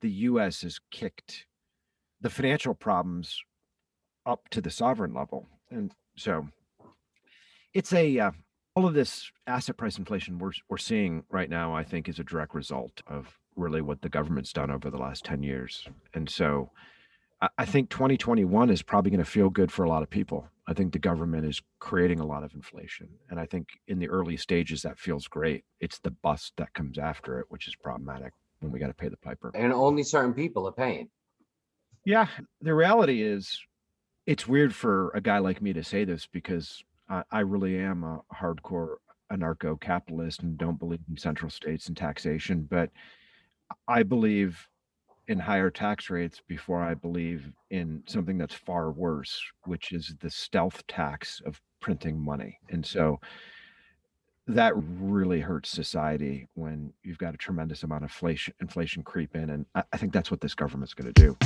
the 0.00 0.10
US 0.10 0.62
has 0.62 0.80
kicked 0.90 1.46
the 2.20 2.30
financial 2.30 2.74
problems 2.74 3.42
up 4.24 4.48
to 4.50 4.60
the 4.60 4.70
sovereign 4.70 5.12
level. 5.12 5.48
And 5.70 5.92
so 6.16 6.48
it's 7.74 7.92
a 7.92 8.18
uh, 8.18 8.30
all 8.74 8.86
of 8.86 8.94
this 8.94 9.30
asset 9.46 9.76
price 9.76 9.98
inflation 9.98 10.38
we're 10.38 10.52
we're 10.68 10.76
seeing 10.76 11.24
right 11.30 11.50
now 11.50 11.74
I 11.74 11.82
think 11.84 12.08
is 12.08 12.18
a 12.18 12.24
direct 12.24 12.54
result 12.54 13.02
of 13.06 13.38
really 13.54 13.80
what 13.80 14.02
the 14.02 14.08
government's 14.08 14.52
done 14.52 14.70
over 14.70 14.90
the 14.90 14.98
last 14.98 15.24
10 15.24 15.42
years. 15.42 15.86
And 16.14 16.28
so 16.28 16.70
I 17.58 17.66
think 17.66 17.90
2021 17.90 18.70
is 18.70 18.82
probably 18.82 19.10
going 19.10 19.22
to 19.22 19.30
feel 19.30 19.50
good 19.50 19.70
for 19.70 19.84
a 19.84 19.88
lot 19.88 20.02
of 20.02 20.08
people. 20.08 20.48
I 20.66 20.72
think 20.72 20.92
the 20.92 20.98
government 20.98 21.44
is 21.44 21.60
creating 21.78 22.18
a 22.18 22.26
lot 22.26 22.42
of 22.42 22.54
inflation. 22.54 23.08
And 23.28 23.38
I 23.38 23.44
think 23.44 23.68
in 23.88 23.98
the 23.98 24.08
early 24.08 24.38
stages, 24.38 24.82
that 24.82 24.98
feels 24.98 25.28
great. 25.28 25.64
It's 25.80 25.98
the 25.98 26.10
bust 26.10 26.54
that 26.56 26.72
comes 26.72 26.98
after 26.98 27.38
it, 27.38 27.46
which 27.50 27.68
is 27.68 27.76
problematic 27.76 28.32
when 28.60 28.72
we 28.72 28.78
got 28.78 28.88
to 28.88 28.94
pay 28.94 29.08
the 29.08 29.18
piper. 29.18 29.52
And 29.54 29.72
only 29.72 30.02
certain 30.02 30.32
people 30.32 30.66
are 30.66 30.72
paying. 30.72 31.10
Yeah. 32.04 32.28
The 32.62 32.74
reality 32.74 33.22
is, 33.22 33.60
it's 34.26 34.48
weird 34.48 34.74
for 34.74 35.10
a 35.10 35.20
guy 35.20 35.38
like 35.38 35.60
me 35.60 35.72
to 35.74 35.84
say 35.84 36.04
this 36.04 36.26
because 36.26 36.82
I, 37.08 37.22
I 37.30 37.40
really 37.40 37.78
am 37.78 38.02
a 38.02 38.22
hardcore 38.34 38.96
anarcho 39.30 39.80
capitalist 39.80 40.42
and 40.42 40.56
don't 40.56 40.78
believe 40.78 41.00
in 41.08 41.16
central 41.16 41.50
states 41.50 41.88
and 41.88 41.96
taxation. 41.96 42.66
But 42.68 42.90
I 43.86 44.02
believe 44.04 44.68
in 45.28 45.38
higher 45.38 45.70
tax 45.70 46.10
rates 46.10 46.40
before 46.46 46.82
I 46.82 46.94
believe 46.94 47.50
in 47.70 48.02
something 48.06 48.38
that's 48.38 48.54
far 48.54 48.90
worse, 48.90 49.40
which 49.64 49.92
is 49.92 50.14
the 50.20 50.30
stealth 50.30 50.86
tax 50.86 51.40
of 51.44 51.60
printing 51.80 52.18
money. 52.18 52.58
And 52.70 52.84
so 52.84 53.20
that 54.46 54.72
really 54.76 55.40
hurts 55.40 55.70
society 55.70 56.46
when 56.54 56.92
you've 57.02 57.18
got 57.18 57.34
a 57.34 57.36
tremendous 57.36 57.82
amount 57.82 58.04
of 58.04 58.10
inflation 58.10 58.54
inflation 58.60 59.02
creep 59.02 59.34
in. 59.34 59.50
And 59.50 59.66
I, 59.74 59.82
I 59.92 59.96
think 59.96 60.12
that's 60.12 60.30
what 60.30 60.40
this 60.40 60.54
government's 60.54 60.94
going 60.94 61.12
to 61.12 61.20
do. 61.20 61.36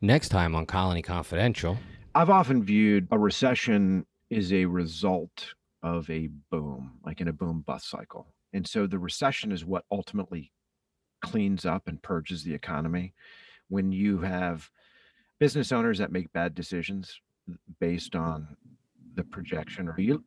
Next 0.00 0.30
time 0.30 0.54
on 0.54 0.66
Colony 0.66 1.02
Confidential. 1.02 1.78
I've 2.14 2.30
often 2.30 2.62
viewed 2.62 3.08
a 3.10 3.18
recession 3.18 4.06
is 4.30 4.52
a 4.52 4.64
result 4.64 5.54
of 5.82 6.08
a 6.08 6.28
boom, 6.50 6.98
like 7.04 7.20
in 7.20 7.28
a 7.28 7.32
boom 7.32 7.62
bust 7.66 7.90
cycle. 7.90 8.26
And 8.52 8.66
so 8.66 8.86
the 8.86 8.98
recession 8.98 9.52
is 9.52 9.64
what 9.64 9.84
ultimately 9.90 10.52
cleans 11.24 11.64
up 11.64 11.88
and 11.88 12.02
purges 12.02 12.44
the 12.44 12.54
economy. 12.54 13.14
When 13.68 13.90
you 13.90 14.18
have 14.18 14.70
business 15.40 15.72
owners 15.72 15.98
that 15.98 16.12
make 16.12 16.32
bad 16.32 16.54
decisions 16.54 17.18
based 17.80 18.14
on 18.14 18.56
the 19.14 19.24
projection, 19.24 19.88
or 19.88 19.98
you, 19.98 20.22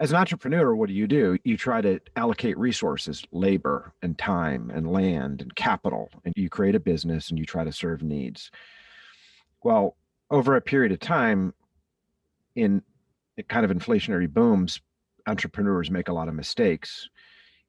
as 0.00 0.10
an 0.10 0.16
entrepreneur, 0.16 0.74
what 0.74 0.88
do 0.88 0.94
you 0.94 1.06
do? 1.06 1.38
You 1.44 1.56
try 1.56 1.80
to 1.80 2.00
allocate 2.14 2.56
resources, 2.58 3.24
labor 3.32 3.92
and 4.02 4.16
time 4.16 4.70
and 4.72 4.92
land 4.92 5.42
and 5.42 5.54
capital, 5.56 6.10
and 6.24 6.34
you 6.36 6.48
create 6.48 6.74
a 6.74 6.80
business 6.80 7.30
and 7.30 7.38
you 7.38 7.44
try 7.44 7.64
to 7.64 7.72
serve 7.72 8.02
needs. 8.02 8.50
Well, 9.64 9.96
over 10.30 10.54
a 10.54 10.60
period 10.60 10.92
of 10.92 11.00
time 11.00 11.54
in 12.54 12.82
kind 13.48 13.64
of 13.64 13.76
inflationary 13.76 14.28
booms 14.28 14.80
entrepreneurs 15.26 15.90
make 15.90 16.08
a 16.08 16.12
lot 16.12 16.28
of 16.28 16.34
mistakes 16.34 17.08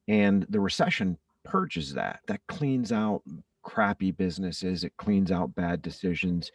and 0.07 0.45
the 0.49 0.59
recession 0.59 1.17
purges 1.43 1.93
that 1.93 2.19
that 2.27 2.41
cleans 2.47 2.91
out 2.91 3.21
crappy 3.63 4.11
businesses 4.11 4.83
it 4.83 4.93
cleans 4.97 5.31
out 5.31 5.53
bad 5.55 5.81
decisions 5.81 6.51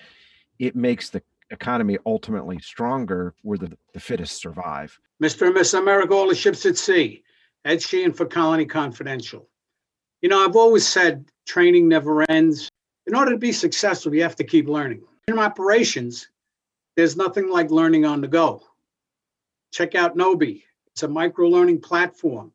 it 0.59 0.75
makes 0.77 1.11
the 1.11 1.23
economy 1.51 1.99
ultimately 2.07 2.59
stronger 2.59 3.35
where 3.43 3.59
the, 3.59 3.77
the 3.93 4.01
fittest 4.01 4.41
survive 4.41 4.99
Mr. 5.23 5.47
and 5.47 5.55
Miss 5.55 5.75
America, 5.75 6.13
all 6.13 6.29
the 6.29 6.35
ships 6.35 6.67
at 6.67 6.77
sea. 6.77 7.23
Ed 7.65 7.81
Sheehan 7.81 8.13
for 8.13 8.27
Colony 8.27 8.67
Confidential. 8.67 9.49
You 10.21 10.29
know, 10.29 10.45
I've 10.45 10.57
always 10.57 10.87
said 10.87 11.31
training 11.47 11.89
never 11.89 12.29
ends. 12.31 12.69
In 13.07 13.15
order 13.15 13.31
to 13.31 13.39
be 13.39 13.53
successful, 13.53 14.15
you 14.15 14.23
have 14.23 14.37
to 14.37 14.45
keep 14.45 14.69
learning. 14.69 15.03
In 15.29 15.39
operations, 15.39 16.29
there's 16.97 17.17
nothing 17.17 17.49
like 17.49 17.71
learning 17.71 18.05
on 18.05 18.21
the 18.21 18.29
go. 18.29 18.63
Check 19.73 19.95
out 19.95 20.17
Gnowbe. 20.17 20.63
It's 20.89 21.03
a 21.03 21.09
micro 21.09 21.49
learning 21.49 21.81
platform 21.81 22.53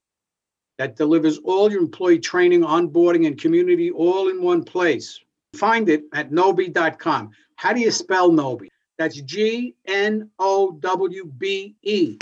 that 0.79 0.95
delivers 0.95 1.37
all 1.39 1.69
your 1.69 1.81
employee 1.81 2.19
training, 2.19 2.61
onboarding, 2.61 3.27
and 3.27 3.39
community 3.39 3.91
all 3.91 4.29
in 4.29 4.41
one 4.41 4.63
place. 4.63 5.19
Find 5.53 5.89
it 5.89 6.05
at 6.13 6.31
gnowbe.com. 6.31 7.31
How 7.57 7.73
do 7.73 7.81
you 7.81 7.91
spell 7.91 8.31
Gnowbe? 8.31 8.69
That's 8.97 9.21
G 9.21 9.75
N 9.85 10.29
O 10.39 10.71
W 10.79 11.25
B 11.37 11.75
E. 11.83 12.17